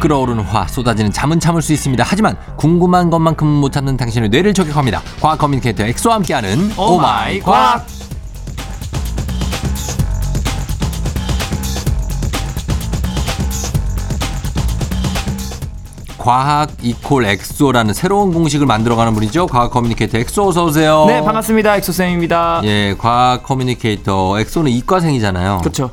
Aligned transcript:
끓어오르는 0.00 0.42
화 0.44 0.66
쏟아지는 0.66 1.12
잠은 1.12 1.38
참을 1.38 1.62
수 1.62 1.72
있습니다. 1.72 2.02
하지만 2.06 2.36
궁금한 2.56 3.10
것만큼은 3.10 3.52
못 3.52 3.70
참는 3.70 3.96
당신의 3.96 4.30
뇌를 4.30 4.54
저격합니다. 4.54 5.02
과학 5.20 5.38
커뮤니케이터 5.38 5.84
엑소와 5.84 6.16
함께하는 6.16 6.72
오마이 6.76 7.38
과학. 7.40 7.86
과학 16.16 16.70
equal 16.82 17.24
엑소라는 17.24 17.94
새로운 17.94 18.32
공식을 18.34 18.66
만들어가는 18.66 19.14
분이죠. 19.14 19.46
과학 19.46 19.70
커뮤니케이터 19.70 20.18
엑소 20.18 20.48
어서 20.48 20.66
오세요. 20.66 21.04
네, 21.06 21.22
반갑습니다. 21.22 21.76
엑소 21.76 21.92
쌤입니다. 21.92 22.60
예, 22.64 22.94
과학 22.98 23.42
커뮤니케이터 23.42 24.38
엑소는 24.38 24.70
이과생이잖아요. 24.70 25.58
그렇죠. 25.60 25.90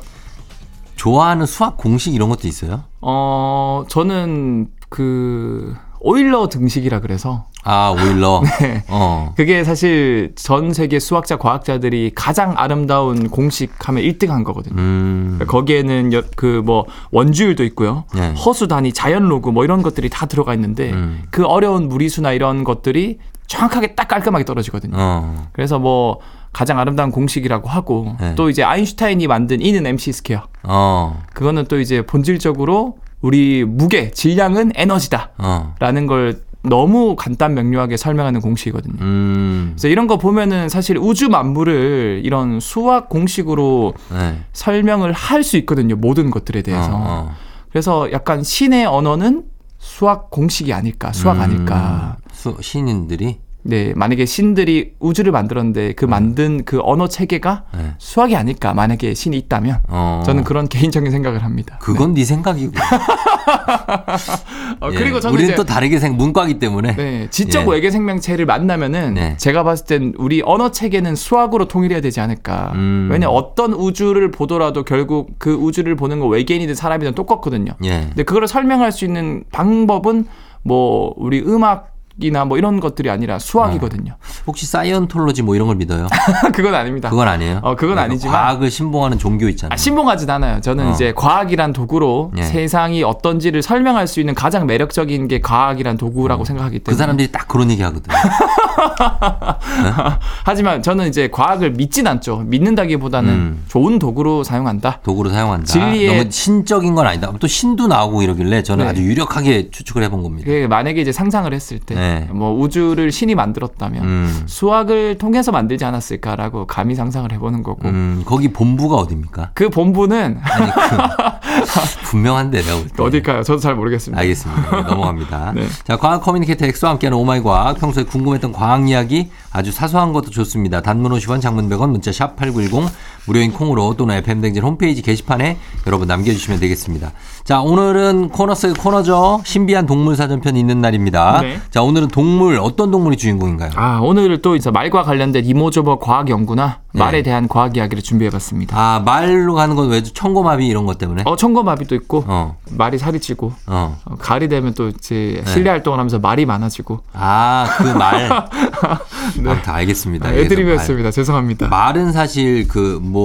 좋아하는 0.96 1.46
수학 1.46 1.78
공식 1.78 2.14
이런 2.14 2.28
것도 2.28 2.46
있어요? 2.46 2.84
어, 3.00 3.84
저는 3.88 4.68
그 4.88 5.76
오일러 6.00 6.48
등식이라 6.48 7.00
그래서 7.00 7.46
아, 7.64 7.90
오일러. 7.90 8.42
네. 8.60 8.84
어. 8.88 9.34
그게 9.36 9.64
사실 9.64 10.32
전 10.36 10.72
세계 10.72 10.98
수학자 10.98 11.36
과학자들이 11.36 12.12
가장 12.14 12.54
아름다운 12.56 13.28
공식 13.28 13.72
하면 13.88 14.02
1등 14.04 14.28
한 14.28 14.44
거거든요. 14.44 14.76
음. 14.80 15.38
거기에는 15.46 16.10
그 16.36 16.62
뭐 16.64 16.86
원주율도 17.12 17.64
있고요. 17.64 18.04
네. 18.14 18.32
허수 18.34 18.68
단위, 18.68 18.92
자연 18.92 19.28
로그 19.28 19.50
뭐 19.50 19.64
이런 19.64 19.82
것들이 19.82 20.08
다 20.08 20.26
들어가 20.26 20.54
있는데 20.54 20.92
음. 20.92 21.22
그 21.30 21.44
어려운 21.46 21.88
무리수나 21.88 22.32
이런 22.32 22.64
것들이 22.64 23.18
정확하게 23.46 23.94
딱 23.94 24.08
깔끔하게 24.08 24.44
떨어지거든요. 24.44 24.94
어. 24.98 25.48
그래서 25.52 25.78
뭐 25.78 26.20
가장 26.52 26.78
아름다운 26.78 27.10
공식이라고 27.10 27.68
하고 27.68 28.16
네. 28.20 28.34
또 28.34 28.50
이제 28.50 28.62
아인슈타인이 28.62 29.26
만든 29.26 29.62
E는 29.62 29.86
MC 29.86 30.12
square. 30.12 30.42
어. 30.64 31.22
그거는 31.32 31.66
또 31.66 31.78
이제 31.80 32.02
본질적으로 32.02 32.98
우리 33.20 33.64
무게, 33.64 34.10
질량은 34.10 34.72
에너지다. 34.74 35.30
어. 35.38 35.74
라는 35.78 36.06
걸 36.06 36.40
너무 36.68 37.16
간단 37.16 37.54
명료하게 37.54 37.96
설명하는 37.96 38.40
공식이거든요. 38.40 38.96
음. 39.00 39.70
그래서 39.72 39.88
이런 39.88 40.06
거 40.06 40.18
보면은 40.18 40.68
사실 40.68 40.98
우주 40.98 41.28
만물을 41.28 42.22
이런 42.24 42.60
수학 42.60 43.08
공식으로 43.08 43.94
네. 44.12 44.38
설명을 44.52 45.12
할 45.12 45.42
수 45.42 45.56
있거든요. 45.58 45.96
모든 45.96 46.30
것들에 46.30 46.62
대해서. 46.62 46.90
어, 46.90 46.96
어. 47.06 47.30
그래서 47.70 48.10
약간 48.12 48.42
신의 48.42 48.86
언어는 48.86 49.44
수학 49.78 50.30
공식이 50.30 50.72
아닐까, 50.72 51.12
수학 51.12 51.36
음. 51.36 51.40
아닐까. 51.40 52.16
수, 52.32 52.56
신인들이 52.60 53.38
네, 53.68 53.92
만약에 53.94 54.24
신들이 54.24 54.94
우주를 54.98 55.30
만들었는데 55.30 55.92
그 55.92 56.06
만든 56.06 56.64
그 56.64 56.80
언어 56.82 57.06
체계가 57.06 57.64
네. 57.76 57.94
수학이 57.98 58.34
아닐까. 58.34 58.72
만약에 58.72 59.12
신이 59.12 59.36
있다면 59.36 59.80
어. 59.88 60.22
저는 60.24 60.44
그런 60.44 60.68
개인적인 60.68 61.10
생각을 61.10 61.44
합니다. 61.44 61.76
그건 61.82 62.14
네, 62.14 62.24
생각이고. 62.24 62.72
어, 64.80 64.88
예. 64.90 64.96
그리고 64.96 65.20
저는 65.20 65.34
우리는 65.34 65.50
이제 65.50 65.54
또 65.54 65.64
다르게 65.64 65.98
생 65.98 66.16
문과기 66.16 66.58
때문에. 66.58 66.96
네, 66.96 67.28
지적 67.30 67.66
예. 67.66 67.72
외계 67.72 67.90
생명체를 67.90 68.46
만나면은 68.46 69.12
네. 69.12 69.36
제가 69.36 69.64
봤을 69.64 69.84
땐 69.84 70.14
우리 70.16 70.40
언어 70.42 70.70
체계는 70.70 71.14
수학으로 71.14 71.68
통일해야 71.68 72.00
되지 72.00 72.22
않을까. 72.22 72.72
음. 72.74 73.10
왜냐 73.12 73.28
어떤 73.28 73.74
우주를 73.74 74.30
보더라도 74.30 74.82
결국 74.82 75.32
그 75.38 75.52
우주를 75.52 75.94
보는 75.94 76.20
거 76.20 76.26
외계인이든 76.26 76.74
사람이든 76.74 77.14
똑같거든요. 77.14 77.72
예. 77.84 78.06
근데 78.08 78.22
그거를 78.22 78.48
설명할 78.48 78.92
수 78.92 79.04
있는 79.04 79.44
방법은 79.52 80.24
뭐 80.62 81.12
우리 81.18 81.40
음악 81.40 81.97
이나 82.20 82.44
뭐 82.44 82.58
이런 82.58 82.80
것들이 82.80 83.10
아니라 83.10 83.38
수학이거든요. 83.38 84.16
혹시 84.46 84.66
사이언톨로지 84.66 85.42
뭐 85.42 85.54
이런 85.54 85.68
걸 85.68 85.76
믿어요? 85.76 86.08
그건 86.52 86.74
아닙니다. 86.74 87.10
그건 87.10 87.28
아니에요. 87.28 87.58
어, 87.62 87.76
그건 87.76 87.94
그러니까 87.94 88.02
아니지만- 88.14 88.30
과학을 88.32 88.70
신봉하는 88.70 89.18
종교 89.18 89.48
있잖아요. 89.48 89.74
아, 89.74 89.76
신봉하진 89.76 90.28
않아요. 90.28 90.60
저는 90.60 90.88
어. 90.88 90.90
이제 90.90 91.12
과학이란 91.14 91.72
도구로 91.72 92.32
예. 92.38 92.42
세상이 92.42 93.04
어떤지를 93.04 93.62
설명할 93.62 94.06
수 94.06 94.18
있는 94.20 94.34
가장 94.34 94.66
매력적인 94.66 95.28
게 95.28 95.40
과학이란 95.40 95.96
도구라고 95.96 96.44
생각하기 96.44 96.80
때문에. 96.80 96.94
그 96.94 96.98
사람들이 96.98 97.30
딱 97.30 97.46
그런 97.46 97.70
얘기 97.70 97.82
하거든. 97.82 98.02
하지만 100.44 100.82
저는 100.82 101.08
이제 101.08 101.28
과학을 101.30 101.72
믿진 101.72 102.06
않죠. 102.06 102.44
믿는다기보다는 102.46 103.30
음. 103.30 103.64
좋은 103.68 103.98
도구로 103.98 104.44
사용한다. 104.44 105.00
도구로 105.02 105.30
사용한다. 105.30 105.66
진리의- 105.66 106.16
너무 106.18 106.30
신적인 106.30 106.94
건 106.94 107.06
아니다. 107.06 107.30
또 107.38 107.46
신도 107.46 107.86
나오고 107.86 108.22
이러길래 108.22 108.62
저는 108.62 108.84
네. 108.84 108.90
아주 108.90 109.02
유력하게 109.02 109.70
추측을 109.70 110.02
해본 110.04 110.22
겁니다. 110.22 110.46
그게 110.46 110.66
만약에 110.66 111.00
이제 111.00 111.12
상상을 111.12 111.52
했을 111.52 111.78
때, 111.78 111.94
네. 111.94 112.28
뭐 112.30 112.52
우주를 112.58 113.12
신이 113.12 113.34
만들었다면 113.34 114.04
음. 114.04 114.42
수학을 114.46 115.18
통해서 115.18 115.52
만들지 115.52 115.84
않았을까라고 115.84 116.66
감히 116.66 116.94
상상을 116.94 117.30
해보는 117.32 117.62
거고. 117.62 117.88
음, 117.88 118.22
거기 118.26 118.52
본부가 118.52 118.96
어딥니까? 118.96 119.50
그 119.54 119.68
본부는 119.70 120.38
아니, 120.42 120.70
그, 120.72 120.78
분명한데, 122.08 122.62
내가 122.62 122.76
볼 122.76 122.88
때. 122.88 123.02
어딜까요? 123.02 123.42
저도 123.42 123.58
잘 123.58 123.74
모르겠습니다. 123.74 124.20
알겠습니다. 124.20 124.70
네, 124.76 124.82
넘어갑니다. 124.82 125.52
네. 125.56 125.66
자, 125.84 125.96
과학 125.96 126.22
커뮤니케이터 126.22 126.66
엑소와 126.66 126.92
함께하는 126.92 127.18
오마이 127.18 127.42
과학. 127.42 127.78
평소에 127.78 128.04
궁금했던 128.04 128.52
과학 128.52 128.67
이야기 128.88 129.30
아주 129.50 129.72
사소한 129.72 130.12
것도 130.12 130.30
좋습니다. 130.30 130.82
단문 130.82 131.12
50원, 131.12 131.40
장문 131.40 131.68
100원, 131.68 131.90
문자 131.90 132.12
샵 132.12 132.36
8910, 132.36 132.92
무료인 133.28 133.52
콩으로 133.52 133.94
또는 133.96 134.16
FM댕진 134.16 134.62
홈페이지 134.62 135.02
게시판에 135.02 135.58
여러분 135.86 136.08
남겨주시면 136.08 136.58
되겠습니다. 136.60 137.12
자, 137.44 137.60
오늘은 137.60 138.30
코너 138.30 138.54
속의 138.54 138.74
코너죠. 138.76 139.42
신비한 139.44 139.84
동물 139.86 140.16
사전편이 140.16 140.58
있는 140.58 140.80
날입니다. 140.80 141.42
네. 141.42 141.60
자, 141.70 141.82
오늘은 141.82 142.08
동물, 142.08 142.58
어떤 142.58 142.90
동물이 142.90 143.16
주인공인가요? 143.18 143.70
아, 143.76 144.00
오늘 144.02 144.40
또 144.42 144.56
이제 144.56 144.70
말과 144.70 145.02
관련된 145.02 145.44
이모저버 145.44 145.98
과학 145.98 146.30
연구나 146.30 146.78
네. 146.92 147.00
말에 147.00 147.22
대한 147.22 147.48
과학 147.48 147.76
이야기를 147.76 148.02
준비해봤습니다. 148.02 148.76
아, 148.76 149.00
말로 149.04 149.54
가는 149.54 149.76
건 149.76 149.88
왜 149.88 150.02
청고마비 150.02 150.66
이런 150.66 150.84
것 150.86 150.98
때문에? 150.98 151.22
어, 151.24 151.36
청고마비도 151.36 151.94
있고, 151.94 152.24
어, 152.26 152.56
말이 152.70 152.98
살이 152.98 153.20
찌고, 153.20 153.52
어. 153.66 153.96
어, 154.04 154.14
가을이 154.18 154.48
되면 154.48 154.74
또 154.74 154.88
이제 154.88 155.42
네. 155.44 155.50
실내 155.52 155.70
활동을 155.70 155.98
하면서 155.98 156.18
말이 156.18 156.44
많아지고. 156.46 157.00
아, 157.14 157.66
그 157.78 157.84
말. 157.88 158.28
아무튼 159.38 159.72
알겠습니다. 159.72 160.28
아, 160.28 160.32
애드립이었습니다. 160.32 161.10
죄송합니다. 161.10 161.68
말. 161.68 161.78
말은 161.88 162.12
사실 162.12 162.66
그 162.68 162.98
뭐 163.00 163.17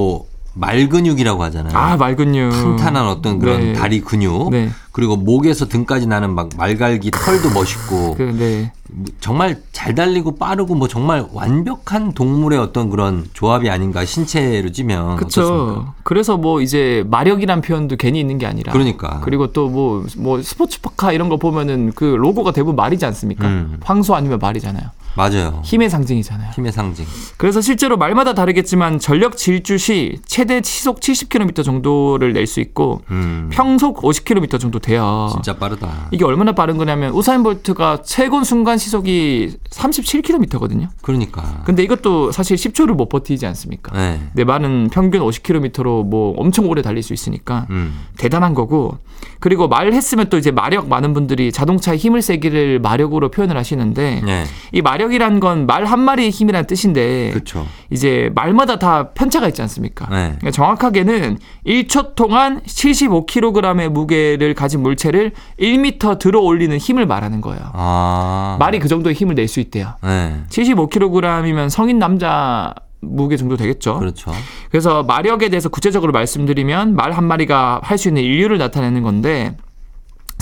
말근육이라고 0.55 1.43
하잖아요. 1.43 1.75
아, 1.75 1.97
말근육. 1.97 2.51
탄탄한 2.51 3.07
어떤 3.07 3.39
그런 3.39 3.59
네. 3.59 3.73
다리 3.73 4.01
근육 4.01 4.51
네. 4.51 4.69
그리고 4.91 5.15
목에서 5.15 5.67
등까지 5.67 6.05
나는 6.05 6.35
막 6.35 6.49
말갈기 6.55 7.09
털도 7.09 7.49
멋있고 7.51 8.13
그, 8.17 8.21
네. 8.21 8.71
정말 9.19 9.59
잘 9.71 9.95
달리고 9.95 10.35
빠르고 10.35 10.75
뭐 10.75 10.87
정말 10.87 11.25
완벽한 11.33 12.13
동물의 12.13 12.59
어떤 12.59 12.91
그런 12.91 13.25
조합이 13.33 13.71
아닌가 13.71 14.05
신체로 14.05 14.71
찌면? 14.71 15.15
그쵸. 15.15 15.93
그래서 16.03 16.37
뭐 16.37 16.61
이제 16.61 17.03
마력이란 17.07 17.61
표현도 17.61 17.95
괜히 17.95 18.19
있는 18.19 18.37
게 18.37 18.45
아니라. 18.45 18.71
그러니까. 18.71 19.21
그리고 19.23 19.51
또 19.51 19.67
뭐, 19.69 20.05
뭐 20.17 20.41
스포츠카 20.41 21.11
이런 21.11 21.29
거 21.29 21.37
보면은 21.37 21.91
그 21.95 22.03
로고가 22.05 22.51
대부분 22.51 22.75
말이지 22.75 23.03
않습니까? 23.07 23.47
음. 23.47 23.79
황소 23.83 24.13
아니면 24.13 24.37
말이잖아요. 24.39 24.83
맞아요. 25.15 25.61
힘의 25.63 25.89
상징이잖아요. 25.89 26.51
힘의 26.55 26.71
상징. 26.71 27.05
그래서 27.37 27.61
실제로 27.61 27.97
말마다 27.97 28.33
다르겠지만 28.33 28.99
전력 28.99 29.37
질주 29.37 29.77
시 29.77 30.17
최대 30.25 30.61
시속 30.63 30.99
70km 30.99 31.63
정도를 31.63 32.33
낼 32.33 32.43
수 32.47 32.59
있고 32.59 33.01
음. 33.09 33.49
평속 33.51 34.01
50km 34.01 34.59
정도 34.59 34.79
돼요. 34.79 35.29
진짜 35.33 35.55
빠르다. 35.57 36.09
이게 36.11 36.25
얼마나 36.25 36.51
빠른 36.51 36.77
거냐면 36.77 37.11
우사인 37.13 37.41
볼트가 37.41 38.01
최고 38.03 38.43
순간 38.43 38.77
시속이 38.77 39.57
37km거든요. 39.69 40.89
그러니까. 41.01 41.61
근데 41.65 41.83
이것도 41.83 42.31
사실 42.31 42.57
10초를 42.57 42.93
못 42.93 43.09
버티지 43.09 43.45
않습니까? 43.47 43.95
네. 43.97 44.21
내 44.33 44.43
말은 44.43 44.89
평균 44.91 45.21
50km로 45.21 46.05
뭐 46.05 46.33
엄청 46.37 46.67
오래 46.69 46.81
달릴 46.81 47.01
수 47.03 47.13
있으니까 47.13 47.65
음. 47.69 48.05
대단한 48.17 48.53
거고 48.53 48.97
그리고 49.39 49.67
말했으면 49.67 50.29
또 50.29 50.37
이제 50.37 50.51
마력 50.51 50.87
많은 50.87 51.13
분들이 51.13 51.51
자동차의 51.51 51.97
힘을 51.97 52.21
세기를 52.21 52.79
마력으로 52.79 53.29
표현을 53.31 53.57
하시는데 53.57 54.21
네. 54.25 54.43
이 54.71 54.81
마력 54.81 55.02
이란 55.11 55.39
건 55.39 55.65
말 55.67 55.85
한 55.85 55.99
마리의 55.99 56.29
힘이라는 56.29 56.65
뜻인데 56.67 57.31
그렇죠. 57.31 57.65
이제 57.89 58.31
말마다 58.35 58.79
다 58.79 59.09
편차가 59.09 59.47
있지 59.49 59.61
않습니까? 59.63 60.05
네. 60.09 60.35
그러니까 60.39 60.51
정확하게는 60.51 61.37
1초 61.65 62.15
동안 62.15 62.61
75kg의 62.61 63.89
무게를 63.89 64.53
가진 64.53 64.81
물체를 64.81 65.31
1m 65.59 66.19
들어 66.19 66.39
올리는 66.41 66.75
힘을 66.77 67.05
말하는 67.05 67.41
거예요. 67.41 67.59
아. 67.73 68.57
말이 68.59 68.79
그 68.79 68.87
정도의 68.87 69.15
힘을 69.15 69.35
낼 69.35 69.47
수 69.47 69.59
있대요. 69.59 69.95
네. 70.03 70.41
75kg이면 70.49 71.69
성인 71.69 71.99
남자 71.99 72.73
무게 73.01 73.35
정도 73.35 73.57
되겠죠. 73.57 73.99
그렇죠. 73.99 74.31
그래서 74.71 75.03
마력에 75.03 75.49
대해서 75.49 75.67
구체적으로 75.69 76.11
말씀드리면 76.13 76.95
말 76.95 77.11
한 77.11 77.25
마리가 77.25 77.81
할 77.83 77.97
수 77.97 78.07
있는 78.07 78.23
인류를 78.23 78.57
나타내는 78.57 79.03
건데 79.03 79.55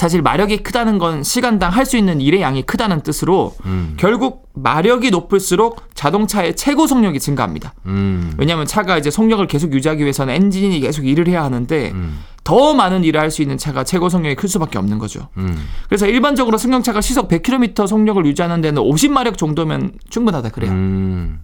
사실 0.02 0.24
마력이 0.24 0.64
크다는 0.64 0.98
건 0.98 1.22
시간당 1.22 1.72
할 1.72 1.86
수 1.86 1.96
있는 1.96 2.22
일의 2.22 2.42
양이 2.42 2.64
크다는 2.64 3.02
뜻으로 3.02 3.54
음. 3.66 3.94
결국 3.98 4.50
마력이 4.54 5.12
높을수록 5.12 5.84
자동차의 5.94 6.56
최고 6.56 6.88
속력이 6.88 7.20
증가합니다. 7.20 7.76
음. 7.86 8.34
왜냐하면 8.38 8.66
차가 8.66 8.98
이제 8.98 9.12
속력을 9.12 9.46
계속 9.46 9.74
유지하기 9.74 10.02
위해서는 10.02 10.34
엔진이 10.34 10.80
계속 10.80 11.06
일을 11.06 11.28
해야 11.28 11.44
하는데 11.44 11.92
음. 11.92 12.20
더 12.44 12.74
많은 12.74 13.04
일을 13.04 13.20
할 13.20 13.30
수 13.30 13.44
있는 13.44 13.60
차가 13.60 13.84
최고 13.84 14.10
속력이 14.10 14.36
클 14.36 14.50
수밖에 14.50 14.80
없는 14.80 14.98
거죠. 14.98 15.28
음. 15.38 15.56
그래서 15.88 16.08
일반적으로 16.08 16.58
승용차가 16.58 17.00
시속 17.02 17.28
100km 17.28 17.86
속력을 17.86 18.26
유지하는 18.26 18.62
데는 18.62 18.82
50마력 18.82 19.38
정도면 19.38 19.92
충분하다 20.10 20.50
그래요. 20.50 20.72
음. 20.72 21.42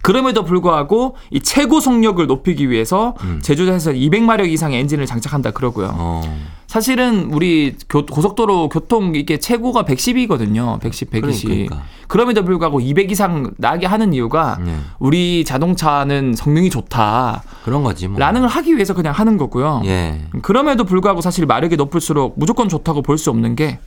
그럼에도 0.00 0.44
불구하고 0.44 1.16
이 1.30 1.40
최고 1.40 1.80
속력을 1.80 2.26
높이기 2.26 2.70
위해서 2.70 3.14
제조사에서 3.42 3.92
200마력 3.92 4.48
이상의 4.48 4.80
엔진을 4.80 5.04
장착한다 5.04 5.50
그러고요. 5.50 5.90
어. 5.92 6.57
사실은 6.68 7.30
우리 7.32 7.74
교- 7.88 8.04
고속도로 8.04 8.68
교통 8.68 9.14
이게 9.14 9.38
최고가 9.38 9.84
110이거든요. 9.84 10.78
110, 10.80 11.10
120. 11.10 11.48
그러니까. 11.48 11.82
그럼에도 12.08 12.44
불구하고 12.44 12.78
200 12.80 13.10
이상 13.10 13.50
나게 13.56 13.86
하는 13.86 14.12
이유가 14.12 14.58
네. 14.62 14.76
우리 14.98 15.44
자동차는 15.46 16.34
성능이 16.34 16.68
좋다. 16.68 17.42
그런 17.64 17.82
거지 17.82 18.06
뭐. 18.06 18.18
라는 18.20 18.42
걸 18.42 18.50
하기 18.50 18.74
위해서 18.76 18.92
그냥 18.92 19.14
하는 19.14 19.38
거고요. 19.38 19.80
예. 19.86 20.26
그럼에도 20.42 20.84
불구하고 20.84 21.22
사실 21.22 21.46
마력이 21.46 21.76
높을수록 21.76 22.34
무조건 22.36 22.68
좋다고 22.68 23.00
볼 23.02 23.16
수 23.16 23.30
없는 23.30 23.56
게 23.56 23.78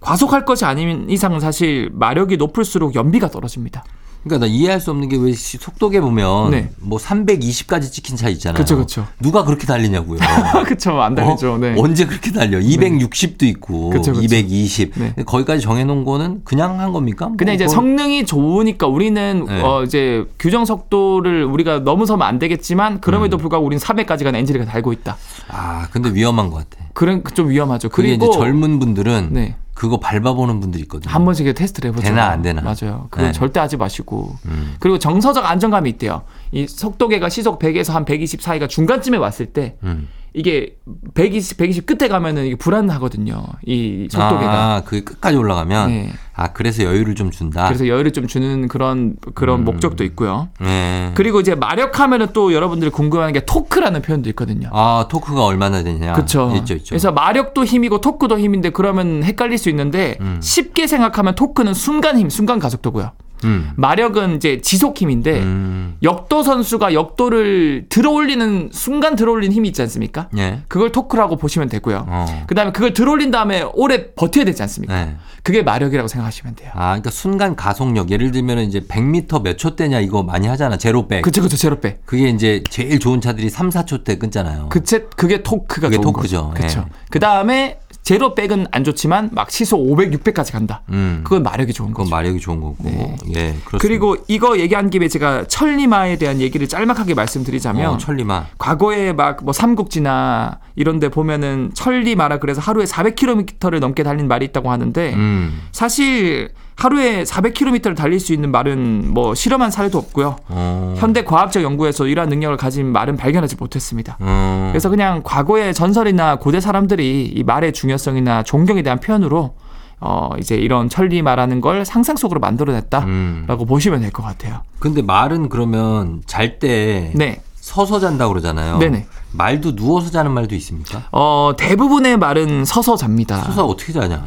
과속할 0.00 0.44
것이 0.44 0.64
아닌 0.66 1.06
이상은 1.08 1.38
사실 1.40 1.88
마력이 1.94 2.36
높을수록 2.36 2.96
연비가 2.96 3.30
떨어집니다. 3.30 3.84
그러니까 4.24 4.46
나 4.46 4.52
이해할 4.52 4.80
수 4.80 4.90
없는 4.90 5.08
게 5.08 5.16
왜 5.16 5.32
속도계 5.32 6.00
보면 6.00 6.50
네. 6.50 6.70
뭐 6.80 6.98
320까지 6.98 7.90
찍힌 7.92 8.16
차 8.16 8.28
있잖아요. 8.30 8.58
그쵸, 8.58 8.76
그쵸. 8.76 9.06
누가 9.20 9.44
그렇게 9.44 9.66
달리냐고요. 9.66 10.18
그쵸, 10.66 11.00
안 11.00 11.14
달리죠. 11.14 11.52
어? 11.54 11.58
네. 11.58 11.74
언제 11.78 12.04
그렇게 12.06 12.32
달려? 12.32 12.58
260도 12.58 13.42
있고 13.44 13.90
그쵸, 13.90 14.12
그쵸. 14.12 14.22
220. 14.22 14.92
네. 14.96 15.14
거기까지 15.24 15.62
정해 15.62 15.84
놓은 15.84 16.04
거는 16.04 16.40
그냥 16.44 16.80
한 16.80 16.92
겁니까? 16.92 17.26
뭐 17.28 17.36
그냥 17.36 17.54
이제 17.54 17.64
그건- 17.66 17.74
성능이 17.76 18.26
좋으니까 18.26 18.86
우리는 18.86 19.44
네. 19.46 19.60
어 19.62 19.82
이제 19.84 20.24
규정 20.38 20.64
속도를 20.64 21.44
우리가 21.44 21.80
넘어서면 21.80 22.26
안 22.26 22.38
되겠지만 22.38 22.94
음. 22.94 23.00
그럼에도 23.00 23.36
불구하고 23.38 23.64
우리는 23.66 23.80
400까지 23.82 24.24
가는 24.24 24.38
엔진을 24.40 24.64
달고 24.66 24.92
있다. 24.92 25.16
아, 25.48 25.88
근데 25.90 26.10
위험한 26.12 26.50
것 26.50 26.56
같아. 26.68 26.84
그런 26.94 27.22
좀 27.34 27.50
위험하죠. 27.50 27.88
그리고 27.90 28.26
이제 28.26 28.38
젊은 28.38 28.78
분들은 28.78 29.28
네. 29.32 29.56
그거 29.74 29.98
밟아보는 29.98 30.60
분들이 30.60 30.82
있거든요. 30.84 31.12
한 31.12 31.24
번씩 31.24 31.52
테스트를 31.54 31.90
해보죠. 31.90 32.06
되나 32.06 32.28
안 32.28 32.42
되나. 32.42 32.62
맞아요. 32.62 33.08
그건 33.10 33.26
네. 33.26 33.32
절대 33.32 33.58
하지 33.58 33.76
마시고. 33.76 34.36
음. 34.46 34.76
그리고 34.78 34.98
정서적 34.98 35.44
안정감이 35.44 35.90
있대요. 35.90 36.22
이 36.52 36.66
속도계가 36.66 37.28
시속 37.28 37.58
100에서 37.58 37.92
한 37.92 38.04
120 38.04 38.40
사이가 38.40 38.68
중간쯤에 38.68 39.16
왔을 39.16 39.46
때 39.46 39.76
음. 39.82 40.08
이게 40.36 40.76
120, 41.14 41.56
120 41.56 41.86
끝에 41.86 42.08
가면은 42.08 42.44
이게 42.46 42.56
불안하거든요. 42.56 43.46
이 43.64 44.08
속도계가. 44.10 44.52
아, 44.52 44.82
그 44.84 45.04
끝까지 45.04 45.36
올라가면 45.36 45.88
네. 45.88 46.12
아, 46.34 46.52
그래서 46.52 46.82
여유를 46.82 47.14
좀 47.14 47.30
준다. 47.30 47.66
그래서 47.68 47.86
여유를 47.86 48.12
좀 48.12 48.26
주는 48.26 48.66
그런 48.66 49.14
그런 49.34 49.60
음. 49.60 49.64
목적도 49.64 50.02
있고요. 50.02 50.48
네. 50.60 51.12
그리고 51.14 51.38
이제 51.38 51.54
마력하면은 51.54 52.28
또 52.32 52.52
여러분들이 52.52 52.90
궁금해하는 52.90 53.32
게 53.32 53.44
토크라는 53.46 54.02
표현도 54.02 54.28
있거든요. 54.30 54.70
아, 54.72 55.06
토크가 55.08 55.44
얼마나 55.44 55.84
되냐? 55.84 56.14
그렇죠. 56.14 56.52
있죠, 56.56 56.74
있죠. 56.74 56.88
그래서 56.88 57.12
마력도 57.12 57.64
힘이고 57.64 58.00
토크도 58.00 58.36
힘인데 58.40 58.70
그러면 58.70 59.22
헷갈릴 59.22 59.56
수 59.56 59.70
있는데 59.70 60.18
음. 60.20 60.40
쉽게 60.42 60.88
생각하면 60.88 61.36
토크는 61.36 61.74
순간 61.74 62.18
힘, 62.18 62.28
순간 62.28 62.58
가속도고요. 62.58 63.12
음. 63.44 63.70
마력은 63.76 64.36
이제 64.36 64.60
지속 64.60 65.00
힘인데 65.00 65.40
음. 65.40 65.96
역도 66.02 66.42
선수가 66.42 66.94
역도를 66.94 67.86
들어올리는 67.88 68.70
순간 68.72 69.16
들어올리는 69.16 69.54
힘이 69.54 69.68
있지 69.68 69.82
않습니까? 69.82 70.28
예. 70.36 70.60
그걸 70.68 70.92
토크라고 70.92 71.36
보시면 71.36 71.68
되고요. 71.68 72.04
어. 72.08 72.44
그다음에 72.46 72.72
그걸 72.72 72.92
들어올린 72.92 73.30
다음에 73.30 73.62
오래 73.74 74.12
버텨야 74.14 74.44
되지 74.44 74.62
않습니까? 74.62 74.94
네. 75.04 75.16
그게 75.42 75.62
마력이라고 75.62 76.08
생각하시면 76.08 76.54
돼요. 76.54 76.70
아, 76.74 76.86
그러니까 76.90 77.10
순간 77.10 77.54
가속력. 77.54 78.10
예를 78.10 78.30
들면 78.30 78.58
이제 78.60 78.80
100m 78.80 79.42
몇 79.42 79.54
초 79.58 79.76
때냐 79.76 80.00
이거 80.00 80.22
많이 80.22 80.46
하잖아. 80.48 80.76
제로백. 80.76 81.22
그쵸 81.22 81.40
그쵸 81.42 81.56
제로백. 81.56 82.04
그게 82.06 82.28
이제 82.28 82.62
제일 82.70 82.98
좋은 82.98 83.20
차들이 83.20 83.48
3, 83.50 83.68
4초 83.70 84.04
때 84.04 84.16
끊잖아요. 84.18 84.68
그체 84.68 85.06
그게 85.16 85.42
토크가 85.42 85.88
그게 85.88 86.00
토크죠. 86.00 86.50
그렇죠. 86.54 86.80
예. 86.88 86.92
그 87.10 87.20
다음에 87.20 87.78
제로백은 88.04 88.66
안 88.70 88.84
좋지만 88.84 89.30
막 89.32 89.50
시속 89.50 89.80
500, 89.80 90.10
600까지 90.12 90.52
간다. 90.52 90.82
음. 90.90 91.22
그건 91.24 91.42
마력이 91.42 91.72
좋은 91.72 91.88
그건 91.90 92.04
거죠. 92.04 92.14
마력이 92.14 92.38
좋은 92.38 92.60
거고. 92.60 92.76
네. 92.84 93.16
예, 93.30 93.54
그렇습니다. 93.64 93.78
그리고 93.80 94.16
이거 94.28 94.58
얘기한 94.58 94.90
김에 94.90 95.08
제가 95.08 95.46
천리마에 95.48 96.16
대한 96.16 96.38
얘기를 96.40 96.68
짤막하게 96.68 97.14
말씀드리자면 97.14 97.94
어, 97.94 97.98
천리마. 97.98 98.46
과거에 98.58 99.12
막 99.12 99.34
뭐 99.42 99.52
삼국지나 99.52 100.60
이런 100.76 101.00
데 101.00 101.08
보면은 101.08 101.70
천리마라 101.74 102.38
그래서 102.38 102.60
하루에 102.60 102.84
400km를 102.84 103.80
넘게 103.80 104.02
달린 104.04 104.28
말이 104.28 104.44
있다고 104.46 104.70
하는데 104.70 105.12
음. 105.14 105.62
사실 105.72 106.50
하루에 106.76 107.22
400km를 107.24 107.96
달릴 107.96 108.18
수 108.20 108.32
있는 108.32 108.50
말은 108.50 109.12
뭐 109.12 109.34
실험한 109.34 109.70
사례도 109.70 109.96
없고요. 109.98 110.36
어. 110.48 110.94
현대 110.98 111.24
과학적 111.24 111.62
연구에서 111.62 112.06
이러한 112.06 112.28
능력을 112.28 112.56
가진 112.56 112.86
말은 112.92 113.16
발견하지 113.16 113.56
못했습니다. 113.56 114.16
어. 114.20 114.68
그래서 114.72 114.88
그냥 114.90 115.22
과거의 115.24 115.72
전설이나 115.72 116.36
고대 116.36 116.60
사람들이 116.60 117.26
이 117.34 117.42
말의 117.44 117.72
중요성이나 117.72 118.42
존경에 118.42 118.82
대한 118.82 118.98
표현으로 119.00 119.54
어 120.00 120.30
이제 120.38 120.56
이런 120.56 120.88
천리마라는 120.88 121.60
걸 121.60 121.84
상상 121.84 122.16
속으로 122.16 122.40
만들어냈다라고 122.40 123.06
음. 123.06 123.46
보시면 123.66 124.00
될 124.00 124.10
것 124.10 124.22
같아요. 124.22 124.60
근데 124.80 125.00
말은 125.00 125.48
그러면 125.48 126.22
잘때 126.26 127.12
네. 127.14 127.40
서서 127.64 127.98
잔다 127.98 128.28
그러잖아요. 128.28 128.76
네네. 128.76 129.06
말도 129.32 129.74
누워서 129.74 130.10
자는 130.10 130.32
말도 130.32 130.54
있습니까? 130.56 131.04
어 131.10 131.52
대부분의 131.56 132.18
말은 132.18 132.66
서서 132.66 132.94
잡니다. 132.96 133.40
서서 133.42 133.64
어떻게 133.64 133.90
자냐? 133.94 134.22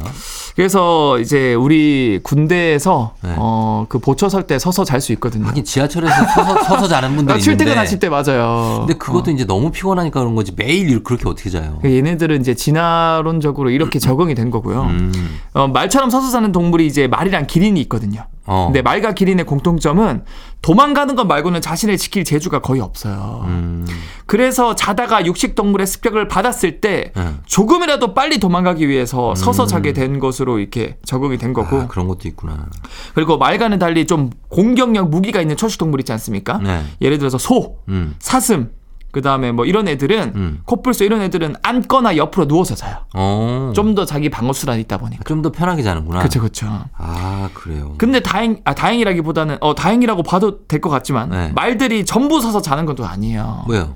그래서 0.56 1.20
이제 1.20 1.54
우리 1.54 2.18
군대에서 2.24 3.14
네. 3.22 3.34
어 3.38 3.86
그 3.88 4.00
보초 4.00 4.28
설 4.28 4.42
때 4.48 4.58
서서 4.58 4.84
잘 4.84 5.00
수 5.00 5.12
있거든요. 5.12 5.46
하긴 5.46 5.64
지하철에서 5.64 6.14
서서, 6.34 6.62
서서 6.66 6.88
자는 6.88 7.14
분들 7.14 7.32
아, 7.32 7.36
있는데. 7.38 7.40
출퇴근하실 7.44 8.00
때 8.00 8.08
맞아요. 8.08 8.78
근데 8.80 8.94
그것도 8.98 9.30
이제 9.30 9.44
너무 9.46 9.70
피곤하니까 9.70 10.18
그런 10.18 10.34
거지 10.34 10.52
매일 10.56 11.04
그렇게 11.04 11.28
어떻게 11.28 11.48
자요? 11.48 11.78
어. 11.82 11.88
얘네들은 11.88 12.40
이제 12.40 12.54
진화론적으로 12.54 13.70
이렇게 13.70 14.00
적응이 14.00 14.34
된 14.34 14.50
거고요. 14.50 14.82
음. 14.82 15.38
어, 15.54 15.68
말처럼 15.68 16.10
서서 16.10 16.28
사는 16.28 16.50
동물이 16.50 16.86
이제 16.88 17.06
말이랑 17.06 17.46
기린이 17.46 17.80
있거든요. 17.82 18.24
어. 18.48 18.64
근데 18.66 18.80
말과 18.80 19.12
기린의 19.12 19.44
공통점은 19.44 20.24
도망가는 20.62 21.14
것 21.14 21.26
말고는 21.26 21.60
자신을 21.60 21.98
지킬 21.98 22.24
재주가 22.24 22.60
거의 22.60 22.80
없어요. 22.80 23.42
음. 23.44 23.86
그래서 24.24 24.74
자다가 24.74 25.26
육식 25.26 25.54
동물의 25.54 25.86
습격을 25.86 26.28
받았을 26.28 26.80
때 26.80 27.12
음. 27.18 27.40
조금이라도 27.44 28.14
빨리 28.14 28.38
도망가기 28.38 28.88
위해서 28.88 29.34
서서 29.34 29.66
자게 29.66 29.92
된 29.92 30.18
것으로 30.18 30.58
이렇게 30.58 30.96
적응이 31.04 31.36
된 31.36 31.52
거고 31.52 31.82
아, 31.82 31.86
그런 31.86 32.08
것도 32.08 32.26
있구나. 32.26 32.66
그리고 33.14 33.36
말과는 33.36 33.78
달리 33.78 34.06
좀 34.06 34.30
공격력 34.48 35.10
무기가 35.10 35.42
있는 35.42 35.56
초식 35.56 35.78
동물 35.78 36.00
있지 36.00 36.12
않습니까? 36.12 36.58
네. 36.58 36.82
예를 37.02 37.18
들어서 37.18 37.36
소, 37.36 37.76
음. 37.88 38.16
사슴, 38.18 38.70
그 39.10 39.22
다음에 39.22 39.52
뭐 39.52 39.64
이런 39.64 39.88
애들은 39.88 40.32
음. 40.34 40.60
코뿔소 40.66 41.04
이런 41.04 41.22
애들은 41.22 41.56
앉거나 41.62 42.16
옆으로 42.16 42.46
누워서 42.46 42.74
자요. 42.74 42.96
어. 43.14 43.72
좀더 43.74 44.04
자기 44.04 44.28
방어 44.28 44.52
수단이 44.52 44.80
있다 44.82 44.98
보니까. 44.98 45.24
좀 45.24 45.42
더 45.42 45.50
편하게 45.50 45.82
자는구나. 45.82 46.18
그렇죠, 46.18 46.40
그렇죠. 46.40 46.66
아, 46.96 47.48
그래요. 47.54 47.94
근데 47.98 48.20
다행 48.20 48.60
아 48.64 48.74
다행이라기보다는 48.74 49.58
어 49.60 49.74
다행이라고 49.74 50.22
봐도 50.22 50.66
될 50.66 50.80
것 50.80 50.90
같지만 50.90 51.30
네. 51.30 51.52
말들이 51.54 52.04
전부 52.04 52.40
서서 52.40 52.60
자는 52.62 52.84
것도 52.86 53.04
아니에요. 53.06 53.64
뭐요? 53.66 53.94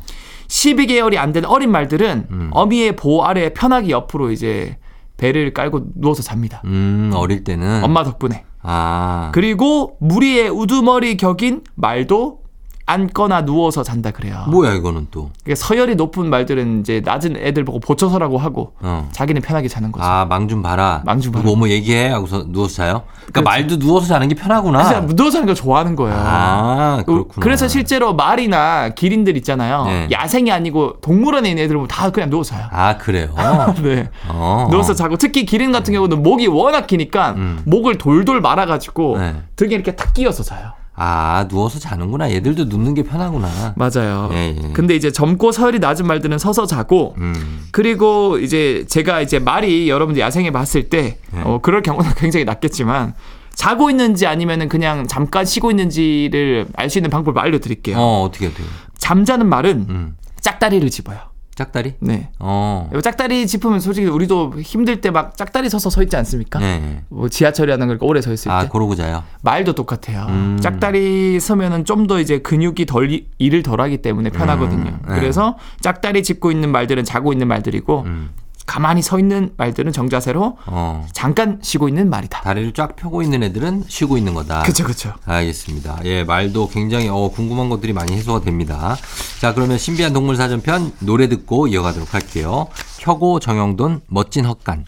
12개월이 0.48 1.16
안 1.16 1.32
된 1.32 1.44
어린 1.46 1.70
말들은 1.70 2.26
음. 2.30 2.50
어미의 2.52 2.96
보호 2.96 3.24
아래 3.24 3.52
편하게 3.54 3.90
옆으로 3.90 4.30
이제 4.30 4.76
배를 5.16 5.54
깔고 5.54 5.86
누워서 5.94 6.22
잡니다. 6.22 6.60
음, 6.64 7.10
어릴 7.14 7.44
때는. 7.44 7.82
엄마 7.84 8.02
덕분에. 8.04 8.44
아. 8.62 9.30
그리고 9.34 9.96
무리의 10.00 10.48
우두머리 10.50 11.16
격인 11.16 11.62
말도 11.74 12.41
앉거나 12.84 13.44
누워서 13.44 13.82
잔다 13.82 14.10
그래요. 14.10 14.44
뭐야, 14.48 14.72
이거는 14.74 15.06
또. 15.10 15.30
그러니까 15.44 15.64
서열이 15.66 15.94
높은 15.96 16.28
말들은 16.28 16.80
이제 16.80 17.00
낮은 17.04 17.36
애들 17.36 17.64
보고 17.64 17.78
보초서라고 17.80 18.38
하고 18.38 18.74
어. 18.80 19.08
자기는 19.12 19.40
편하게 19.42 19.68
자는 19.68 19.92
거죠. 19.92 20.04
아, 20.04 20.24
망 20.24 20.48
좀 20.48 20.62
봐라. 20.62 21.02
망 21.04 21.20
좀 21.20 21.32
봐라. 21.32 21.44
누구 21.44 21.56
뭐 21.56 21.68
얘기해? 21.68 22.08
하고서 22.08 22.44
누워서 22.48 22.74
자요? 22.74 23.02
그러니까 23.26 23.32
그렇죠. 23.32 23.44
말도 23.44 23.78
누워서 23.78 24.06
자는 24.08 24.28
게 24.28 24.34
편하구나. 24.34 25.06
누워서 25.06 25.34
자는 25.36 25.46
걸 25.46 25.54
좋아하는 25.54 25.94
거예요. 25.96 26.16
아, 26.18 27.02
그렇구나. 27.06 27.40
그래서 27.40 27.68
실제로 27.68 28.14
말이나 28.14 28.90
기린들 28.90 29.36
있잖아요. 29.38 29.84
네. 29.86 30.08
야생이 30.10 30.50
아니고 30.50 31.00
동물원에 31.00 31.48
있는 31.50 31.62
애들 31.64 31.76
보면 31.76 31.88
다 31.88 32.10
그냥 32.10 32.28
누워서 32.30 32.54
자요. 32.56 32.66
아, 32.70 32.96
그래요? 32.98 33.28
네. 33.82 34.08
어. 34.28 34.66
누워서 34.70 34.94
자고 34.94 35.16
특히 35.16 35.44
기린 35.46 35.70
같은 35.72 35.94
경우는 35.94 36.22
목이 36.22 36.48
워낙 36.48 36.86
기니까 36.86 37.32
음. 37.36 37.60
목을 37.64 37.96
돌돌 37.98 38.40
말아가지고 38.40 39.18
네. 39.18 39.36
등에 39.56 39.74
이렇게 39.74 39.94
탁 39.94 40.12
끼어서 40.12 40.42
자요. 40.42 40.72
아, 41.04 41.48
누워서 41.48 41.80
자는구나. 41.80 42.30
얘들도 42.30 42.66
눕는 42.66 42.94
게 42.94 43.02
편하구나. 43.02 43.74
맞아요. 43.76 44.30
예, 44.32 44.56
예. 44.56 44.72
근데 44.72 44.94
이제 44.94 45.10
젊고 45.10 45.50
서열이 45.50 45.80
낮은 45.80 46.06
말들은 46.06 46.38
서서 46.38 46.64
자고 46.66 47.16
음. 47.18 47.66
그리고 47.72 48.38
이제 48.38 48.84
제가 48.88 49.20
이제 49.20 49.40
말이 49.40 49.90
여러분들 49.90 50.20
야생에 50.22 50.52
봤을 50.52 50.88
때 50.88 51.18
네. 51.32 51.40
어, 51.42 51.58
그럴 51.60 51.82
경우는 51.82 52.12
굉장히 52.18 52.44
낮겠지만 52.44 53.14
자고 53.52 53.90
있는지 53.90 54.28
아니면은 54.28 54.68
그냥 54.68 55.08
잠깐 55.08 55.44
쉬고 55.44 55.70
있는지를 55.72 56.68
알 56.76 56.88
수 56.88 56.98
있는 56.98 57.10
방법을 57.10 57.40
알려드릴게요. 57.42 57.96
어, 57.98 58.22
어떻게 58.22 58.52
돼요? 58.52 58.66
잠자는 58.98 59.46
말은 59.48 59.86
음. 59.88 60.16
짝다리를 60.40 60.88
집어요. 60.90 61.18
짝다리? 61.54 61.94
네. 62.00 62.30
어. 62.38 62.88
짝다리 63.02 63.46
짚으면 63.46 63.78
솔직히 63.80 64.06
우리도 64.08 64.54
힘들 64.62 65.00
때 65.00 65.10
막 65.10 65.36
짝다리 65.36 65.68
서서 65.68 65.90
서 65.90 66.02
있지 66.02 66.16
않습니까? 66.16 66.58
네. 66.58 67.02
뭐 67.10 67.28
지하철이라는 67.28 67.86
걸 67.86 67.98
오래 68.00 68.22
서 68.22 68.32
있을 68.32 68.50
아, 68.50 68.62
때 68.62 68.68
그러고 68.72 68.94
자요. 68.94 69.22
말도 69.42 69.74
똑같아요. 69.74 70.26
음. 70.30 70.58
짝다리 70.60 71.38
서면은 71.40 71.84
좀 71.84 72.06
더 72.06 72.18
이제 72.18 72.38
근육이 72.38 72.86
덜 72.86 73.12
이- 73.12 73.26
일을 73.38 73.62
덜하기 73.62 73.98
때문에 73.98 74.30
편하거든요. 74.30 74.90
음, 74.90 74.98
네. 75.08 75.14
그래서 75.14 75.56
짝다리 75.80 76.22
짚고 76.24 76.50
있는 76.50 76.72
말들은 76.72 77.04
자고 77.04 77.32
있는 77.32 77.46
말들이고 77.48 78.02
음. 78.06 78.30
가만히 78.72 79.02
서 79.02 79.18
있는 79.18 79.52
말들은 79.58 79.92
정자세로 79.92 80.56
어. 80.64 81.06
잠깐 81.12 81.58
쉬고 81.60 81.90
있는 81.90 82.08
말이다. 82.08 82.40
다리를 82.40 82.72
쫙 82.72 82.96
펴고 82.96 83.20
있는 83.20 83.42
애들은 83.42 83.84
쉬고 83.86 84.16
있는 84.16 84.32
거다. 84.32 84.62
그렇죠, 84.62 84.84
그렇죠. 84.84 85.12
알겠습니다. 85.26 86.00
예, 86.06 86.24
말도 86.24 86.68
굉장히 86.68 87.06
어, 87.10 87.28
궁금한 87.28 87.68
것들이 87.68 87.92
많이 87.92 88.16
해소가 88.16 88.40
됩니다. 88.40 88.96
자, 89.42 89.52
그러면 89.52 89.76
신비한 89.76 90.14
동물 90.14 90.36
사전편 90.36 90.90
노래 91.00 91.28
듣고 91.28 91.66
이어가도록 91.68 92.14
할게요. 92.14 92.66
혁오 93.00 93.40
정영돈 93.40 94.00
멋진 94.06 94.46
헛간. 94.46 94.86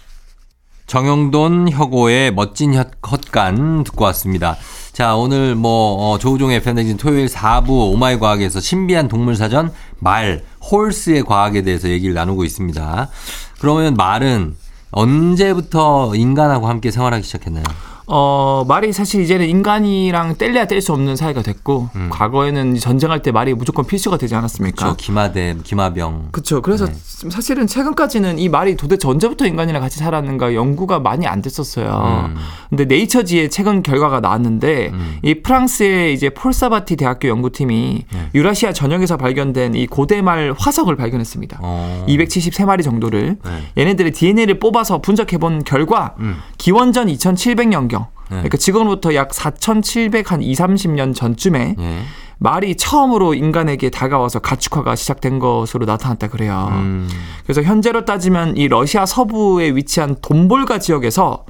정영돈 0.87 1.71
혁오의 1.71 2.33
멋진 2.33 2.75
헛- 2.75 2.89
헛간 3.07 3.85
듣고 3.85 4.05
왔습니다. 4.07 4.57
자, 4.95 5.17
오늘 5.17 5.57
뭐 5.57 6.13
어, 6.13 6.19
조우종의 6.19 6.63
팬데진 6.63 6.97
토요일 6.97 7.27
4부 7.27 7.69
오마이 7.93 8.17
과학에서 8.21 8.61
신비한 8.61 9.09
동물 9.09 9.35
사전 9.35 9.73
말 9.99 10.45
홀스의 10.71 11.25
과학에 11.25 11.63
대해서 11.63 11.89
얘기를 11.89 12.15
나누고 12.15 12.45
있습니다. 12.45 13.09
그러면 13.59 13.95
말은 13.95 14.55
언제부터 14.93 16.15
인간하고 16.15 16.69
함께 16.69 16.93
생활하기 16.93 17.25
시작했나요? 17.25 17.65
어, 18.07 18.65
말이 18.69 18.93
사실 18.93 19.23
이제는 19.23 19.49
인간이랑 19.49 20.37
뗄래야 20.37 20.67
뗄 20.67 20.81
수 20.83 20.93
없는 20.93 21.17
사이가 21.17 21.43
됐고 21.43 21.89
과거에는 22.11 22.77
전쟁할 22.77 23.23
때 23.23 23.33
말이 23.33 23.55
무조건 23.55 23.87
필수가 23.87 24.19
되지 24.19 24.35
않았습니까? 24.35 24.87
음. 24.87 24.91
저 24.91 24.97
기마댐, 24.97 25.63
기마병. 25.63 26.29
그렇죠. 26.33 26.61
그래서 26.61 26.87
네. 26.87 26.93
사실은 27.31 27.67
최근까지는 27.67 28.39
이 28.39 28.49
말이 28.49 28.77
도대체 28.77 29.09
언제부터 29.09 29.47
인간이랑 29.47 29.81
같이 29.81 29.99
살았는가 29.99 30.55
연구가 30.55 30.99
많이 31.01 31.27
안 31.27 31.41
됐었어요. 31.41 32.29
음. 32.29 32.37
근데 32.69 32.85
네이처지의 32.85 33.51
최근 33.51 33.83
결과가 33.83 34.21
나왔는데 34.21 34.93
이 35.23 35.35
프랑스의 35.43 36.13
이제 36.13 36.29
폴사바티 36.31 36.97
대학교 36.97 37.29
연구팀이 37.29 38.05
네. 38.13 38.29
유라시아 38.35 38.73
전역에서 38.73 39.17
발견된 39.17 39.75
이 39.75 39.87
고대말 39.87 40.55
화석을 40.59 40.97
발견했습니다. 40.97 41.61
어. 41.63 42.05
273마리 42.09 42.83
정도를 42.83 43.39
네. 43.43 43.83
얘네들의 43.83 44.13
DNA를 44.13 44.59
뽑아서 44.59 45.01
분석해 45.01 45.39
본 45.39 45.65
결과 45.65 46.15
음. 46.19 46.37
기원전 46.59 47.07
2700년경 47.09 47.89
네. 47.89 47.94
그러니까 48.29 48.57
지금부터 48.57 49.15
약 49.15 49.31
4700한 49.31 50.43
2, 50.43 50.53
30년 50.55 51.15
전쯤에 51.15 51.77
예. 51.79 52.03
말이 52.39 52.77
처음으로 52.77 53.35
인간에게 53.35 53.91
다가와서 53.91 54.41
가축화가 54.41 54.97
시작된 54.97 55.39
것으로 55.39 55.87
나타났다 55.87 56.29
그래요. 56.29 56.69
음. 56.73 57.09
그래서 57.45 57.63
현재로 57.63 58.05
따지면 58.05 58.57
이 58.57 58.69
러시아 58.69 59.07
서부에 59.07 59.71
위치한 59.71 60.17
돈볼가 60.21 60.79
지역에서 60.79 61.45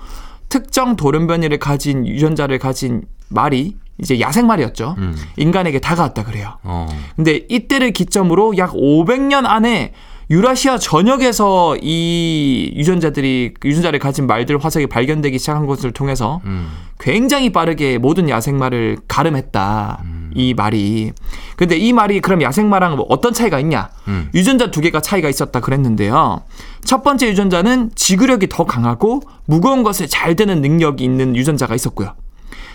특정 0.49 0.97
돌연변이를 0.97 1.59
가진 1.59 2.07
유전자를 2.07 2.59
가진 2.59 3.03
말이 3.29 3.77
이제 3.99 4.21
야생 4.21 4.47
말이었죠. 4.47 4.95
음. 4.99 5.17
인간에게 5.37 5.81
다가왔다 5.81 6.25
그래요. 6.25 6.59
어. 6.63 6.87
근데 7.17 7.41
이때를 7.49 7.93
기점으로 7.93 8.57
약 8.59 8.73
500년 8.73 9.47
안에 9.47 9.93
유라시아 10.31 10.79
전역에서 10.79 11.77
이 11.83 12.73
유전자들이 12.77 13.55
유전자를 13.65 13.99
가진 13.99 14.27
말들 14.27 14.59
화석이 14.59 14.87
발견되기 14.87 15.39
시작한 15.39 15.67
것을 15.67 15.93
통해서 15.93 16.41
음. 16.45 16.71
굉장히 16.99 17.51
빠르게 17.53 17.99
모든 17.99 18.29
야생말을 18.29 18.99
가름했다. 19.09 20.03
이 20.37 20.53
말이. 20.55 21.13
근데 21.57 21.77
이 21.77 21.93
말이 21.93 22.21
그럼 22.21 22.43
야생말랑 22.43 22.97
뭐 22.97 23.07
어떤 23.09 23.33
차이가 23.33 23.61
있냐? 23.61 23.91
음. 24.09 24.31
유전자 24.35 24.71
두 24.71 24.81
개가 24.81 25.01
차이가 25.01 25.29
있었다 25.29 25.61
그랬는데요. 25.61 26.43
첫 26.85 27.03
번째 27.03 27.29
유전자는 27.29 27.91
지구력이 27.95 28.49
더 28.49 28.65
강하고 28.65 29.23
무거운 29.45 29.83
것을 29.83 30.09
잘 30.09 30.35
드는 30.35 30.61
능력이 30.61 31.05
있는 31.05 31.37
유전자가 31.37 31.75
있었고요. 31.75 32.15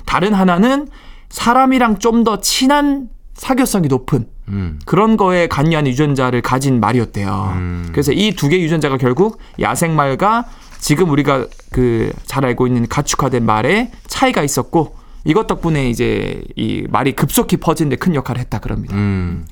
다른 0.06 0.34
하나는 0.34 0.88
사람이랑 1.30 2.00
좀 2.00 2.24
더 2.24 2.40
친한 2.40 3.10
사교성이 3.40 3.88
높은 3.88 4.28
음. 4.50 4.80
그런 4.86 5.18
거에 5.18 5.48
관여한 5.48 5.88
유전자를 5.88 6.42
가진 6.42 6.80
말이었대요. 6.80 7.54
음. 7.56 7.90
그래서 7.92 8.12
이 8.12 8.34
두개 8.36 8.60
유전자가 8.60 8.98
결국 8.98 9.40
야생말과 9.60 10.46
지금 10.80 11.10
우리가 11.10 11.48
그 11.72 12.12
잘 12.26 12.46
알고 12.46 12.68
있는 12.68 12.88
가축화된 12.88 13.46
말에 13.46 13.92
차이가 14.08 14.44
있었고 14.44 14.96
이것 15.26 15.48
덕분에 15.48 15.90
이제 15.90 16.42
이 16.56 16.86
말이 16.90 17.14
급속히 17.14 17.58
퍼지는데 17.58 17.96
큰 17.98 18.14
역할을 18.16 18.40
했다 18.42 18.60
그럽니다. 18.60 18.96
음. 18.96 19.46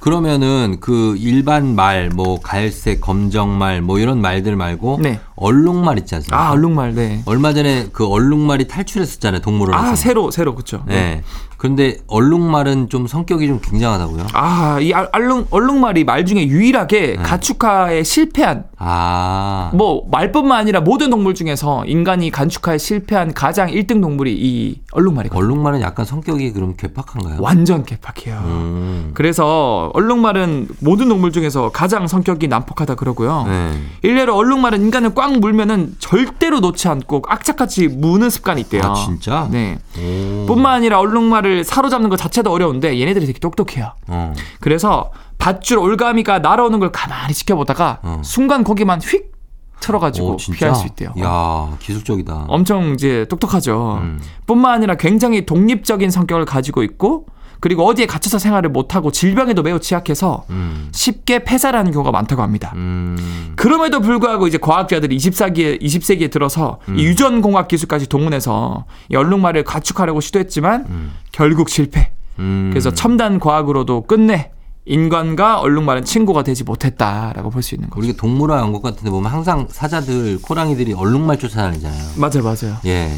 그러면은 0.00 0.78
그 0.80 1.14
일반 1.18 1.76
말, 1.76 2.10
뭐 2.10 2.40
갈색, 2.40 3.00
검정 3.00 3.56
말, 3.56 3.80
뭐 3.82 4.00
이런 4.00 4.20
말들 4.20 4.56
말고 4.56 4.98
네. 5.00 5.20
얼룩말 5.36 5.98
있지 5.98 6.16
않습니까? 6.16 6.48
아 6.48 6.50
얼룩말 6.50 6.94
네. 6.94 7.22
얼마 7.26 7.52
전에 7.52 7.86
그 7.92 8.06
얼룩말이 8.06 8.66
탈출했었잖아요, 8.66 9.40
동물원에서. 9.42 9.92
아 9.92 9.94
새로 9.94 10.30
새로 10.32 10.56
그쵸. 10.56 10.82
네. 10.86 11.22
그런데 11.62 11.98
얼룩말은 12.08 12.88
좀 12.88 13.06
성격이 13.06 13.46
좀 13.46 13.60
굉장하다고요? 13.62 14.26
아 14.34 14.78
이 14.82 14.92
얼룩 14.92 15.46
얼룩말이 15.50 16.02
말 16.02 16.26
중에 16.26 16.48
유일하게 16.48 17.00
네. 17.18 17.22
가축화에 17.22 18.02
실패한 18.02 18.64
아. 18.78 19.70
뭐 19.74 20.02
말뿐만 20.10 20.58
아니라 20.58 20.80
모든 20.80 21.08
동물 21.10 21.34
중에서 21.34 21.84
인간이 21.84 22.30
간축화에 22.32 22.78
실패한 22.78 23.32
가장 23.34 23.68
1등 23.70 24.00
동물이 24.02 24.32
이 24.34 24.80
얼룩말이거든요. 24.90 25.40
얼룩말은 25.40 25.80
약간 25.82 26.04
성격이 26.04 26.52
그럼 26.52 26.74
괴팍한가요? 26.76 27.36
완전 27.40 27.84
개팍해요. 27.84 28.42
음. 28.44 29.10
그래서 29.14 29.92
얼룩말은 29.94 30.66
모든 30.80 31.08
동물 31.08 31.30
중에서 31.30 31.70
가장 31.70 32.08
성격이 32.08 32.48
난폭하다 32.48 32.96
그러고요. 32.96 33.44
네. 33.46 33.72
일례로 34.02 34.34
얼룩말은 34.34 34.80
인간을 34.80 35.14
꽉 35.14 35.38
물면은 35.38 35.94
절대로 36.00 36.58
놓지 36.58 36.88
않고 36.88 37.22
악착같이 37.28 37.86
무는 37.86 38.30
습관이 38.30 38.62
있대요. 38.62 38.82
아, 38.82 38.94
진짜? 38.94 39.48
네. 39.52 39.78
오. 39.96 40.46
뿐만 40.46 40.74
아니라 40.74 40.98
얼룩말을 40.98 41.51
사로잡는 41.64 42.08
것 42.08 42.16
자체도 42.16 42.50
어려운데 42.50 42.98
얘네들이 42.98 43.26
되게 43.26 43.38
똑똑해요. 43.38 43.92
어. 44.08 44.32
그래서 44.60 45.10
밧줄 45.38 45.78
올가미가 45.78 46.38
날아오는 46.38 46.78
걸 46.78 46.92
가만히 46.92 47.34
지켜보다가 47.34 47.98
어. 48.02 48.22
순간 48.24 48.64
거기만 48.64 49.00
휙 49.00 49.32
틀어가지고 49.80 50.26
오? 50.28 50.36
피할 50.36 50.74
수 50.74 50.86
있대요. 50.86 51.12
야, 51.20 51.76
기술적이다. 51.80 52.46
엄청 52.48 52.94
이제 52.94 53.26
똑똑하죠. 53.28 53.98
음. 54.00 54.20
뿐만 54.46 54.74
아니라 54.74 54.94
굉장히 54.94 55.44
독립적인 55.44 56.10
성격을 56.10 56.44
가지고 56.44 56.82
있고 56.84 57.26
그리고 57.62 57.86
어디에 57.86 58.06
갇혀서 58.06 58.40
생활을 58.40 58.70
못하고 58.70 59.12
질병에도 59.12 59.62
매우 59.62 59.78
취약해서 59.78 60.44
음. 60.50 60.88
쉽게 60.90 61.44
폐사라는 61.44 61.92
경우가 61.92 62.10
많다고 62.10 62.42
합니다. 62.42 62.72
음. 62.74 63.52
그럼에도 63.54 64.00
불구하고 64.00 64.48
이제 64.48 64.58
과학자들이 64.58 65.16
24기에 65.16 65.80
20세기에 65.80 66.28
들어서 66.32 66.80
음. 66.88 66.98
이 66.98 67.04
유전공학 67.04 67.68
기술까지 67.68 68.08
동원해서 68.08 68.84
이 69.12 69.14
얼룩말을 69.14 69.62
가축하려고 69.62 70.20
시도했지만 70.20 70.86
음. 70.88 71.12
결국 71.30 71.68
실패. 71.68 72.10
음. 72.40 72.70
그래서 72.72 72.90
첨단 72.92 73.38
과학으로도 73.38 74.06
끝내 74.08 74.50
인간과 74.84 75.60
얼룩말은 75.60 76.04
친구가 76.04 76.42
되지 76.42 76.64
못했다라고 76.64 77.50
볼 77.50 77.62
수 77.62 77.76
있는 77.76 77.88
거죠. 77.90 78.00
우리가 78.04 78.20
동물원 78.20 78.58
연극 78.58 78.82
같은 78.82 79.04
데 79.04 79.10
보면 79.10 79.30
항상 79.30 79.68
사자들, 79.70 80.42
코랑이들이 80.42 80.94
얼룩말 80.94 81.38
쫓아다니잖아요. 81.38 82.02
맞아요, 82.16 82.42
맞아요. 82.42 82.76
예. 82.86 83.08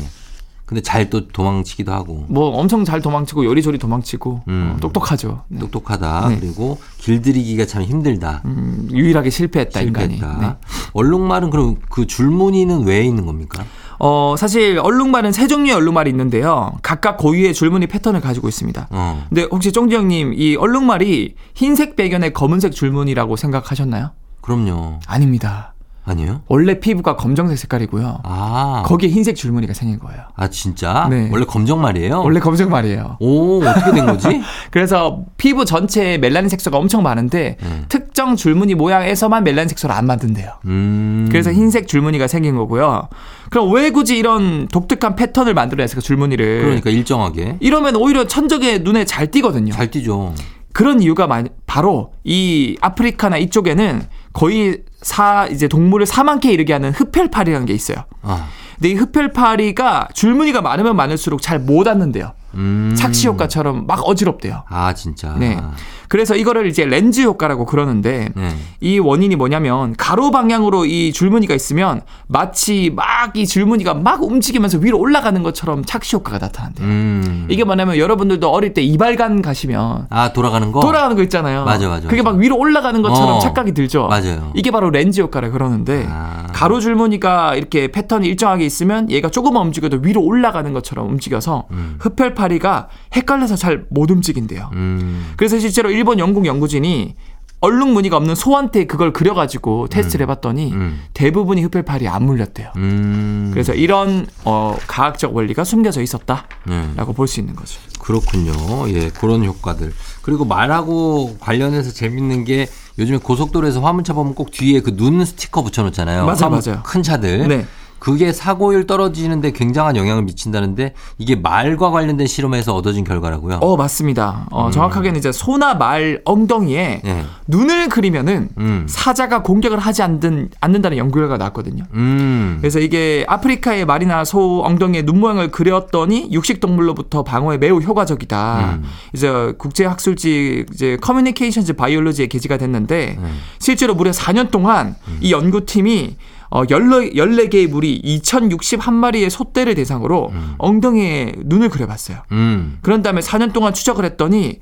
근데 0.67 0.81
잘 0.81 1.11
또 1.11 1.29
도망치기도 1.29 1.93
하고. 1.93 2.25
뭐 2.29 2.49
엄청 2.59 2.85
잘 2.85 3.03
도망치고 3.03 3.45
요리조리 3.45 3.79
도망치고 3.79 4.43
음. 4.49 4.73
어, 4.75 4.81
똑똑하죠. 4.81 5.43
네. 5.49 5.59
똑똑하다. 5.59 6.29
네. 6.31 6.39
그리고 6.41 6.79
길들이기가 6.99 7.67
참 7.67 7.83
힘들다. 7.83 8.41
음, 8.47 8.89
유일하게 8.91 9.29
실패했다. 9.29 9.81
실패했다. 9.81 10.39
네. 10.41 10.55
얼룩말은 10.95 11.51
그럼 11.51 11.77
그 11.91 12.07
줄무늬는 12.07 12.85
왜 12.85 13.05
있는 13.05 13.27
겁니까? 13.27 13.65
어, 13.99 14.35
사실 14.39 14.79
얼룩말은 14.79 15.33
세 15.33 15.47
종류의 15.47 15.77
얼룩말이 15.77 16.09
있는데요. 16.11 16.73
각각 16.83 17.19
고유의 17.19 17.53
줄무늬 17.53 17.87
패턴을 17.87 18.21
가지고 18.23 18.49
있습니다. 18.49 18.89
어. 18.91 19.27
근데 19.29 19.47
혹시 19.51 19.71
쫑지 19.71 19.95
형님 19.95 20.33
이 20.35 20.57
얼룩말이 20.57 21.35
흰색 21.55 21.95
배경에 21.97 22.31
검은색 22.31 22.73
줄무늬라고 22.73 23.37
생각하셨나요? 23.37 24.13
그럼요. 24.41 25.01
아닙니다. 25.07 25.74
아니에요? 26.07 26.43
원래 26.49 26.79
피부가 26.81 27.17
검정색 27.17 27.59
색깔이고요. 27.59 28.21
아. 28.25 28.83
거기에 28.87 29.09
흰색 29.09 29.37
줄무늬가 29.37 29.73
생긴 29.73 29.99
거예요. 29.99 30.23
아, 30.37 30.49
진짜? 30.49 31.07
네. 31.09 31.31
원래 31.33 31.45
검정 31.47 31.81
말이에요? 31.81 32.21
원래 32.23 32.41
검정 32.41 32.69
말이에요. 32.69 33.17
오, 33.21 33.63
어떻게 33.65 33.93
된 33.93 34.05
거지? 34.05 34.43
그래서 34.71 35.25
피부 35.39 35.65
전체에 35.65 36.19
멜라닌 36.19 36.51
색소가 36.51 36.77
엄청 36.77 37.03
많은데 37.03 37.57
음. 37.63 37.87
특정 37.89 38.37
줄무늬 38.37 38.75
모양에서만 38.75 39.45
멜라닌 39.45 39.69
색소를 39.69 39.95
안 39.95 40.07
만든대요. 40.07 40.53
음. 40.67 41.29
그래서 41.31 41.51
흰색 41.53 41.89
줄무늬가 41.89 42.27
생긴 42.29 42.57
거고요. 42.57 43.09
그럼 43.51 43.73
왜 43.73 43.91
굳이 43.91 44.19
이런 44.19 44.69
독특한 44.69 45.17
패턴을 45.17 45.55
만들어냈을까 45.55 46.03
줄무늬를? 46.03 46.63
그러니까 46.63 46.91
일정하게. 46.91 47.57
이러면 47.61 47.97
오히려 47.97 48.27
천적의 48.27 48.81
눈에 48.81 49.05
잘 49.07 49.31
띄거든요. 49.31 49.73
잘 49.73 49.91
뛰죠. 49.91 50.35
그런 50.75 51.01
이유가 51.01 51.27
많이- 51.27 51.49
바로 51.67 52.13
이 52.25 52.77
아프리카나 52.83 53.39
이쪽에는 53.39 54.03
거의 54.35 54.83
사 55.01 55.47
이제 55.51 55.69
동물을 55.69 56.05
사망케 56.05 56.51
이르게 56.53 56.73
하는 56.73 56.91
흡혈파리라는 56.91 57.65
게 57.67 57.73
있어요. 57.73 57.99
아, 58.23 58.49
근데 58.77 58.91
이 58.91 58.95
흡혈파리가 58.95 60.09
줄무늬가 60.13 60.61
많으면 60.63 60.97
많을수록 60.97 61.41
잘 61.41 61.61
못 61.61 61.87
앉는데요. 61.89 62.33
음. 62.57 62.95
착시 62.97 63.29
효과처럼 63.29 63.87
막 63.87 64.01
어지럽대요. 64.09 64.65
아, 64.69 64.95
진짜. 64.95 65.35
네. 65.39 65.61
그래서 66.09 66.37
이거를 66.37 66.67
이제 66.67 66.85
렌즈 66.85 67.23
효과라고 67.23 67.67
그러는데 67.67 68.29
네. 68.37 68.55
이 68.81 68.99
원인이 68.99 69.35
뭐냐면 69.37 69.95
가로 69.97 70.31
방향으로 70.31 70.85
이 70.87 71.13
줄무늬가 71.13 71.55
있으면 71.55 72.03
마치 72.29 72.93
막 72.95 73.25
이 73.35 73.47
줄무늬가 73.47 73.95
막 73.95 74.23
움직이면서 74.23 74.79
위로 74.79 74.99
올라가는 74.99 75.43
것처럼 75.43 75.85
착시 75.85 76.17
효과가 76.17 76.39
나타난대요. 76.39 76.87
음. 76.87 77.47
이게 77.51 77.65
뭐냐면 77.65 77.97
여러분들도 77.97 78.49
어릴 78.49 78.75
때 78.75 78.83
이발관 78.83 79.41
가시면 79.43 80.07
아, 80.11 80.33
돌아가는 80.33 80.71
거? 80.71 80.81
돌아가는 80.81 81.17
거 81.17 81.23
있잖아요. 81.23 81.65
맞아, 81.65 81.89
맞아, 81.89 82.07
그게. 82.09 82.23
막 82.23 82.37
위로 82.37 82.57
올라가는 82.59 83.01
것처럼 83.03 83.37
어. 83.37 83.39
착각이 83.39 83.73
들죠. 83.73 84.07
맞아요. 84.09 84.53
이게 84.55 84.71
바로 84.71 84.91
렌즈 84.91 85.21
효과라 85.21 85.51
그러는데 85.51 86.07
아. 86.09 86.47
가로 86.53 86.81
줄무늬가 86.81 87.55
이렇게 87.57 87.89
패턴이 87.89 88.27
일정하게 88.29 88.65
있으면 88.65 89.11
얘가 89.11 89.31
조금만 89.31 89.67
움직여도 89.67 89.99
위로 90.03 90.23
올라가는 90.23 90.73
것처럼 90.73 91.09
움직여서 91.09 91.65
흡혈파 91.99 92.44
리가 92.49 92.89
헷갈려서 93.15 93.57
잘 93.57 93.87
못 93.91 94.11
움직인대요. 94.11 94.71
음. 94.75 95.33
그래서 95.37 95.59
실제로 95.59 95.91
일본 95.91 96.19
영국 96.19 96.47
연구진이 96.47 97.15
얼룩 97.61 97.93
무늬가 97.93 98.19
없는 98.19 98.35
소한테 98.35 98.85
그걸 98.85 99.13
그려가지고 99.15 99.89
테스트를 99.89 100.25
해봤더니 100.25 100.73
음. 100.73 101.01
대부분이 101.15 101.63
흡혈파리에 101.63 102.09
안 102.09 102.25
물렸대요. 102.27 102.71
음. 102.77 103.51
그래서 103.55 103.73
이런 103.73 104.27
어, 104.45 104.77
과학적 104.87 105.35
원리가 105.35 105.65
숨겨져 105.65 106.03
있었다라고 106.03 106.47
네. 106.67 107.15
볼수 107.17 107.41
있는 107.41 107.57
거죠. 107.57 107.81
그렇군요. 108.01 108.53
예, 108.89 109.09
그런 109.09 109.45
효과들. 109.47 109.95
그리고 110.21 110.45
말하고 110.45 111.37
관련해서 111.41 111.91
재밌는 111.91 112.45
게 112.45 112.67
요즘에 112.99 113.17
고속도로에서 113.19 113.81
화물 113.81 114.05
차 114.05 114.13
보면 114.13 114.35
꼭 114.35 114.51
뒤에 114.51 114.81
그 114.81 114.95
눈 114.95 115.25
스티커 115.25 115.63
붙여놓잖아요. 115.63 116.27
맞아요, 116.27 116.37
화물 116.41 116.61
맞아요. 116.67 116.83
큰 116.85 117.03
차들. 117.03 117.49
네. 117.49 117.67
그게 118.05 118.35
사고율 118.35 118.87
떨어지는데 118.87 119.53
굉장한 119.53 119.97
영향을 119.97 120.25
미친다는데 120.25 120.93
이게 121.17 121.37
말과 121.37 121.91
관련된 121.91 122.27
실험에서 122.27 122.75
얻어진 122.75 123.03
결과라고요. 123.03 123.61
어 123.63 123.79
맞습니다. 123.79 124.47
어, 124.51 124.71
정확하게는 124.71 125.19
이제 125.19 125.33
소나 125.33 125.73
말 125.73 126.21
엉덩이에 126.27 127.01
예. 127.03 127.25
눈을 127.47 127.89
그리면은 127.89 128.51
음. 128.59 128.85
사자가 128.87 129.43
공격을 129.43 129.79
하지 129.79 130.03
않는, 130.03 130.51
않는다는 130.61 130.99
연구 130.99 131.15
결과가 131.15 131.39
나왔거든요. 131.39 131.85
음. 131.95 132.59
그래서 132.61 132.79
이게 132.79 133.25
아프리카의 133.27 133.87
말이나 133.87 134.27
소 134.27 134.63
엉덩이에 134.67 135.07
눈 135.07 135.21
모양을 135.21 135.51
그렸더니 135.51 136.29
육식 136.31 136.61
동물로부터 136.61 137.23
방어에 137.23 137.57
매우 137.57 137.81
효과적이다. 137.81 138.81
음. 138.83 138.85
이제 139.15 139.55
국제 139.57 139.87
학술지 139.87 140.67
이제 140.75 140.99
커뮤니케이션즈 141.01 141.73
바이올로지에 141.73 142.27
게재가 142.27 142.59
됐는데 142.59 143.17
음. 143.19 143.41
실제로 143.59 143.95
무려 143.95 144.11
4년 144.11 144.51
동안 144.51 144.95
이 145.23 145.33
연구팀이 145.33 146.17
어, 146.51 146.65
14, 146.65 147.15
14개의 147.15 147.69
무리 147.69 148.01
2061마리의 148.03 149.31
소떼를 149.31 149.75
대상으로 149.75 150.33
엉덩이에 150.59 151.35
눈을 151.45 151.69
그려봤어요. 151.69 152.19
음. 152.33 152.79
그런 152.83 153.03
다음에 153.03 153.21
4년 153.21 153.53
동안 153.53 153.75
추적을 153.75 154.05
했더니 154.05 154.61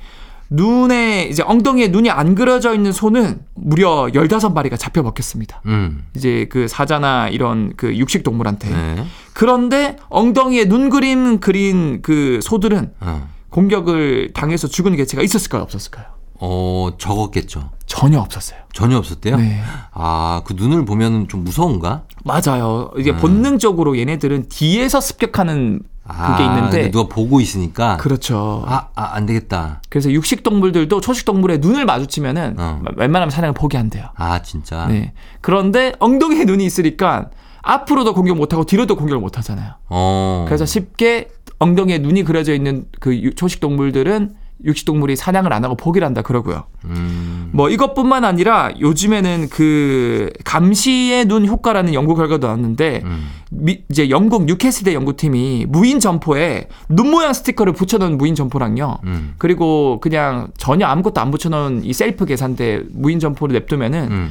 눈에 0.52 1.24
이제 1.30 1.42
엉덩이에 1.42 1.88
눈이 1.88 2.10
안 2.10 2.34
그려져 2.34 2.74
있는 2.74 2.92
소는 2.92 3.40
무려 3.54 4.08
15마리가 4.12 4.78
잡혀 4.78 5.02
먹혔습니다. 5.02 5.62
음. 5.66 6.04
이제 6.14 6.46
그 6.50 6.68
사자나 6.68 7.28
이런 7.28 7.72
그 7.76 7.96
육식 7.96 8.22
동물한테. 8.22 8.68
네. 8.68 9.04
그런데 9.32 9.96
엉덩이에 10.10 10.66
눈 10.66 10.90
그림 10.90 11.40
그린 11.40 12.02
그 12.02 12.40
소들은 12.42 12.92
어. 13.00 13.28
공격을 13.48 14.32
당해서 14.34 14.68
죽은 14.68 14.96
개체가 14.96 15.22
있었을까요, 15.22 15.62
없었을까요? 15.62 16.06
어, 16.44 16.88
적었겠죠. 16.98 17.70
전혀 17.86 18.18
없었어요. 18.18 18.58
전혀 18.72 18.96
없었대요? 18.98 19.36
네. 19.36 19.60
아, 19.92 20.42
그 20.44 20.54
눈을 20.54 20.84
보면 20.84 21.28
좀 21.28 21.44
무서운가? 21.44 22.02
맞아요. 22.24 22.90
이게 22.96 23.12
음. 23.12 23.16
본능적으로 23.18 23.96
얘네들은 23.96 24.48
뒤에서 24.48 25.00
습격하는 25.00 25.82
아, 26.04 26.32
그게 26.32 26.44
있는데 26.44 26.76
근데 26.78 26.90
누가 26.90 27.08
보고 27.14 27.40
있으니까. 27.40 27.96
그렇죠. 27.98 28.64
아, 28.66 28.88
아, 28.96 29.10
안 29.14 29.24
되겠다. 29.26 29.82
그래서 29.88 30.10
육식 30.10 30.42
동물들도 30.42 31.00
초식 31.00 31.24
동물의 31.26 31.58
눈을 31.60 31.84
마주치면은 31.84 32.56
어. 32.58 32.80
웬만하면 32.96 33.30
사냥을 33.30 33.54
포기한대요. 33.54 34.06
아, 34.16 34.42
진짜. 34.42 34.86
네. 34.86 35.12
그런데 35.40 35.92
엉덩이에 36.00 36.44
눈이 36.44 36.64
있으니까 36.64 37.30
앞으로도 37.62 38.14
공격 38.14 38.36
못 38.36 38.52
하고 38.52 38.64
뒤로도 38.64 38.96
공격을 38.96 39.20
못 39.20 39.38
하잖아요. 39.38 39.74
어. 39.90 40.44
그래서 40.48 40.66
쉽게 40.66 41.28
엉덩이에 41.60 41.98
눈이 41.98 42.24
그려져 42.24 42.52
있는 42.52 42.86
그 42.98 43.16
유- 43.16 43.32
초식 43.36 43.60
동물들은 43.60 44.34
육식 44.64 44.86
동물이 44.86 45.16
사냥을 45.16 45.52
안 45.52 45.64
하고 45.64 45.74
포기를 45.76 46.06
한다 46.06 46.22
그러고요. 46.22 46.64
음. 46.84 47.50
뭐 47.52 47.68
이것뿐만 47.70 48.24
아니라 48.24 48.70
요즘에는 48.80 49.48
그 49.50 50.30
감시의 50.44 51.26
눈 51.26 51.46
효과라는 51.46 51.94
연구 51.94 52.14
결과도 52.14 52.46
나왔는데 52.46 53.02
음. 53.04 53.28
미- 53.50 53.82
이제 53.90 54.08
영국 54.10 54.44
뉴캐슬대 54.44 54.94
연구팀이 54.94 55.66
무인 55.68 56.00
점포에 56.00 56.68
눈 56.88 57.10
모양 57.10 57.32
스티커를 57.32 57.72
붙여놓은 57.72 58.16
무인 58.18 58.34
점포랑요. 58.34 58.98
음. 59.04 59.34
그리고 59.38 59.98
그냥 60.00 60.48
전혀 60.56 60.86
아무것도 60.86 61.20
안 61.20 61.30
붙여놓은 61.30 61.84
이 61.84 61.92
셀프 61.92 62.24
계산대 62.24 62.82
무인 62.92 63.18
점포를 63.20 63.52
냅두면은 63.54 64.08
음. 64.10 64.30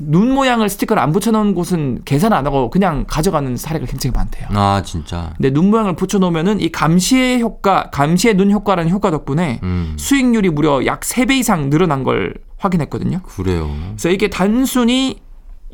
눈 0.00 0.32
모양을 0.32 0.68
스티커를 0.68 1.02
안 1.02 1.12
붙여놓은 1.12 1.54
곳은 1.54 2.02
계산 2.04 2.32
안 2.32 2.46
하고 2.46 2.70
그냥 2.70 3.04
가져가는 3.08 3.56
사례가 3.56 3.86
굉장히 3.86 4.12
많대요. 4.14 4.48
아, 4.50 4.82
진짜. 4.84 5.32
근데 5.36 5.50
눈 5.50 5.70
모양을 5.70 5.96
붙여놓으면은 5.96 6.60
이 6.60 6.70
감시의 6.70 7.40
효과, 7.40 7.90
감시의 7.90 8.34
눈 8.34 8.50
효과라는 8.50 8.90
효과 8.90 9.10
덕분에 9.10 9.60
음. 9.62 9.94
수익률이 9.98 10.50
무려 10.50 10.84
약 10.86 11.00
3배 11.00 11.32
이상 11.32 11.70
늘어난 11.70 12.04
걸 12.04 12.34
확인했거든요. 12.58 13.20
그래요. 13.22 13.70
그래서 13.90 14.10
이게 14.10 14.28
단순히 14.28 15.20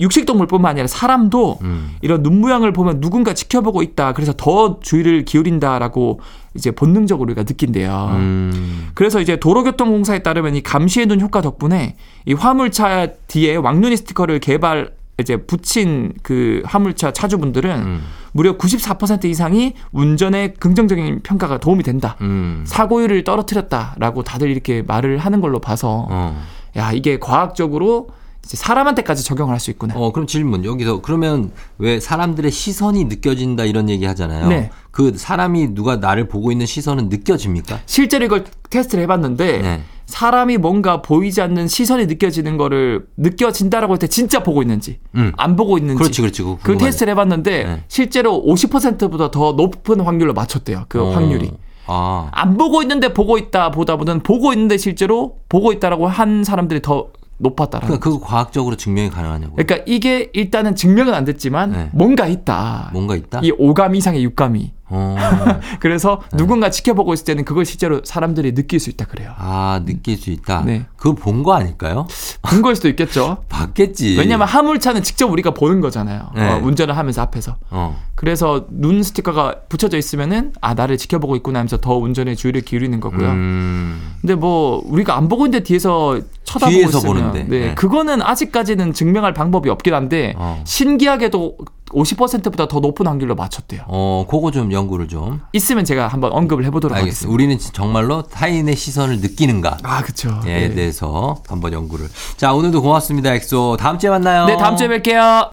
육식동물뿐만 0.00 0.70
아니라 0.70 0.86
사람도 0.86 1.58
음. 1.62 1.96
이런 2.00 2.22
눈 2.22 2.40
모양을 2.40 2.72
보면 2.72 3.00
누군가 3.00 3.32
지켜보고 3.32 3.82
있다. 3.82 4.12
그래서 4.12 4.32
더 4.36 4.80
주의를 4.80 5.24
기울인다라고 5.24 6.20
이제 6.54 6.70
본능적으로 6.70 7.26
우리가 7.26 7.44
느낀대요. 7.44 8.10
음. 8.12 8.88
그래서 8.94 9.20
이제 9.20 9.36
도로교통공사에 9.36 10.20
따르면 10.20 10.56
이 10.56 10.62
감시해 10.62 11.06
눈 11.06 11.20
효과 11.20 11.40
덕분에 11.40 11.96
이 12.26 12.32
화물차 12.32 13.08
뒤에 13.28 13.56
왕눈이 13.56 13.96
스티커를 13.96 14.40
개발 14.40 14.92
이제 15.20 15.36
붙인 15.36 16.12
그 16.22 16.62
화물차 16.64 17.12
차주분들은 17.12 17.70
음. 17.70 18.02
무려 18.32 18.56
94% 18.56 19.26
이상이 19.26 19.74
운전에 19.92 20.54
긍정적인 20.58 21.20
평가가 21.22 21.58
도움이 21.58 21.84
된다. 21.84 22.16
음. 22.20 22.64
사고율을 22.66 23.22
떨어뜨렸다라고 23.22 24.24
다들 24.24 24.50
이렇게 24.50 24.82
말을 24.82 25.18
하는 25.18 25.40
걸로 25.40 25.60
봐서 25.60 26.08
어. 26.10 26.42
야 26.76 26.90
이게 26.90 27.20
과학적으로 27.20 28.08
사람한테까지 28.46 29.24
적용을 29.24 29.52
할 29.52 29.60
수 29.60 29.70
있구나. 29.70 29.94
어, 29.96 30.12
그럼 30.12 30.26
질문. 30.26 30.64
여기서 30.64 31.00
그러면 31.00 31.50
왜 31.78 31.98
사람들의 32.00 32.50
시선이 32.50 33.04
느껴진다 33.06 33.64
이런 33.64 33.88
얘기 33.88 34.04
하잖아요. 34.04 34.48
네. 34.48 34.70
그 34.90 35.16
사람이 35.16 35.74
누가 35.74 35.96
나를 35.96 36.28
보고 36.28 36.52
있는 36.52 36.66
시선은 36.66 37.08
느껴집니까? 37.08 37.80
실제로 37.86 38.24
이걸 38.26 38.44
테스트를 38.70 39.02
해봤는데 39.04 39.58
네. 39.62 39.80
사람이 40.06 40.58
뭔가 40.58 41.00
보이지 41.00 41.40
않는 41.40 41.66
시선이 41.68 42.04
느껴지는 42.06 42.58
거를 42.58 43.06
느껴진다라고 43.16 43.94
할 43.94 43.98
때 43.98 44.06
진짜 44.06 44.42
보고 44.42 44.60
있는지 44.60 44.98
음. 45.14 45.32
안 45.38 45.56
보고 45.56 45.78
있는지 45.78 45.98
그렇지, 45.98 46.20
그렇지. 46.20 46.42
그. 46.62 46.76
테스트를 46.76 47.12
해봤는데 47.12 47.64
네. 47.64 47.84
실제로 47.88 48.42
50%보다 48.46 49.30
더 49.30 49.52
높은 49.52 50.00
확률로 50.00 50.34
맞췄대요. 50.34 50.84
그 50.88 51.00
어. 51.02 51.10
확률이. 51.12 51.50
아. 51.86 52.28
안 52.32 52.56
보고 52.58 52.82
있는데 52.82 53.14
보고 53.14 53.38
있다 53.38 53.70
보다보다는 53.70 54.22
보고 54.22 54.52
있는데 54.52 54.76
실제로 54.76 55.38
보고 55.48 55.72
있다라고 55.72 56.06
한 56.08 56.44
사람들이 56.44 56.82
더 56.82 57.08
높았다라는. 57.38 57.86
그러니까 57.86 58.04
그거 58.10 58.24
과학적으로 58.24 58.76
증명이 58.76 59.10
가능하냐고. 59.10 59.56
그러니까 59.56 59.84
이게 59.86 60.30
일단은 60.32 60.74
증명은 60.76 61.14
안 61.14 61.24
됐지만 61.24 61.72
네. 61.72 61.90
뭔가 61.92 62.26
있다. 62.26 62.90
뭔가 62.92 63.16
있다? 63.16 63.40
이 63.42 63.50
오감 63.58 63.94
이상의 63.96 64.22
육감이. 64.24 64.72
어. 64.90 65.16
그래서 65.80 66.20
네. 66.30 66.36
누군가 66.36 66.70
지켜보고 66.70 67.14
있을 67.14 67.24
때는 67.24 67.44
그걸 67.44 67.64
실제로 67.64 68.00
사람들이 68.04 68.54
느낄 68.54 68.78
수 68.78 68.90
있다 68.90 69.06
그래요. 69.06 69.32
아, 69.36 69.80
느낄 69.84 70.16
수 70.16 70.30
있다. 70.30 70.62
네. 70.64 70.86
그거 70.96 71.14
본 71.14 71.42
거 71.42 71.54
아닐까요? 71.54 72.06
본걸 72.42 72.76
수도 72.76 72.88
있겠죠. 72.88 73.38
봤겠지. 73.48 74.16
왜냐면 74.18 74.46
화물차는 74.46 75.02
직접 75.02 75.30
우리가 75.30 75.52
보는 75.52 75.80
거잖아요. 75.80 76.30
네. 76.36 76.48
어, 76.52 76.60
운전을 76.62 76.96
하면서 76.96 77.22
앞에서. 77.22 77.56
어. 77.70 77.98
그래서 78.14 78.66
눈 78.70 79.02
스티커가 79.02 79.56
붙여져 79.68 79.98
있으면은 79.98 80.52
아 80.60 80.74
나를 80.74 80.96
지켜보고 80.98 81.34
있구나 81.36 81.58
하면서 81.60 81.78
더 81.78 81.96
운전에 81.96 82.34
주의를 82.34 82.60
기울이는 82.60 83.00
거고요. 83.00 83.28
음. 83.28 84.14
근데 84.20 84.34
뭐 84.34 84.82
우리가 84.86 85.16
안 85.16 85.28
보고 85.28 85.46
있는데 85.46 85.64
뒤에서 85.64 86.20
쳐다보고 86.54 86.70
뒤에서 86.76 86.98
있으면 86.98 87.14
보는데. 87.14 87.44
네, 87.44 87.66
네. 87.66 87.74
그거는 87.74 88.22
아직까지는 88.22 88.92
증명할 88.92 89.34
방법이 89.34 89.68
없긴 89.70 89.94
한데 89.94 90.34
어. 90.36 90.62
신기하게도 90.64 91.56
50%보다 91.90 92.66
더 92.66 92.80
높은 92.80 93.06
확률로 93.06 93.34
맞췄대요. 93.36 93.82
어, 93.86 94.26
그거 94.28 94.50
좀 94.50 94.72
연구를 94.72 95.06
좀. 95.08 95.40
있으면 95.52 95.84
제가 95.84 96.08
한번 96.08 96.32
언급을 96.32 96.64
해보도록 96.64 96.96
알겠습니다. 96.96 97.32
하겠습니다. 97.32 97.34
우리는 97.34 97.58
정말로 97.72 98.22
타인의 98.22 98.74
시선을 98.74 99.20
느끼는가? 99.20 99.78
아 99.82 100.02
그렇죠. 100.02 100.40
에 100.46 100.68
네. 100.68 100.74
대해서 100.74 101.36
한번 101.48 101.72
연구를. 101.72 102.08
자, 102.36 102.52
오늘도 102.52 102.82
고맙습니다, 102.82 103.32
엑소. 103.34 103.76
다음 103.78 103.98
주에 103.98 104.10
만나요. 104.10 104.46
네 104.46 104.56
다음 104.56 104.76
주에 104.76 104.88
뵐게요. 104.88 105.50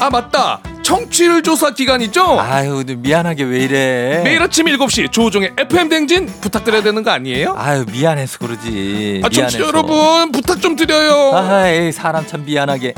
아 0.00 0.10
맞다 0.10 0.60
청취율 0.82 1.42
조사 1.42 1.70
기간이죠? 1.70 2.40
아유, 2.40 2.82
미안하게 2.96 3.44
왜 3.44 3.58
이래? 3.60 4.22
매일 4.24 4.42
아침 4.42 4.66
7시 4.66 5.10
조우종의 5.12 5.52
FM 5.58 5.88
댕진 5.88 6.26
부탁드려야 6.40 6.82
되는 6.82 7.02
거 7.02 7.10
아니에요? 7.10 7.54
아유, 7.56 7.84
미안해서 7.90 8.38
그러지. 8.38 9.22
아, 9.24 9.28
미안해서. 9.28 9.60
여러분 9.60 10.32
부탁 10.32 10.60
좀 10.60 10.76
드려요. 10.76 11.32
아이, 11.34 11.92
사람 11.92 12.26
참 12.26 12.44
미안하게. 12.44 12.94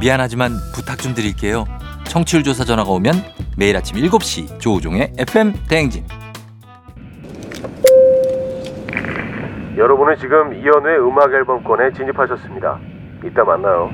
미안하지만 0.00 0.52
부탁 0.74 0.98
좀 0.98 1.14
드릴게요. 1.14 1.64
청취율 2.04 2.42
조사 2.42 2.64
전화가 2.64 2.90
오면 2.90 3.22
매일 3.56 3.76
아침 3.76 3.96
7시 3.96 4.58
조우종의 4.60 5.12
FM 5.18 5.54
대행진. 5.68 6.04
여러분은 9.76 10.16
지금 10.18 10.54
이현우의 10.54 10.98
음악 11.06 11.32
앨범권에 11.32 11.92
진입하셨습니다. 11.92 12.78
이따 13.24 13.44
만나요. 13.44 13.90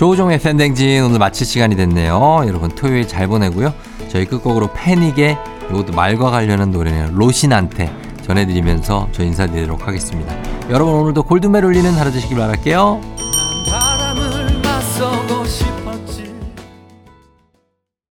조우종의 0.00 0.38
팬댕진 0.38 1.04
오늘 1.04 1.18
마칠 1.18 1.46
시간이 1.46 1.76
됐네요. 1.76 2.44
여러분 2.46 2.70
토요일 2.70 3.06
잘 3.06 3.28
보내고요. 3.28 3.74
저희 4.08 4.24
끝곡으로 4.24 4.70
패닉의 4.72 5.36
이것도 5.68 5.92
말과 5.92 6.30
관련한 6.30 6.70
노래네요. 6.70 7.10
로신한테 7.12 7.92
전해드리면서 8.22 9.08
저 9.12 9.22
인사드리도록 9.22 9.86
하겠습니다. 9.86 10.34
여러분 10.70 10.94
오늘도 10.94 11.24
골든벨 11.24 11.66
울리는 11.66 11.90
하루 11.92 12.10
되시길 12.12 12.34
바랄게요. 12.34 12.98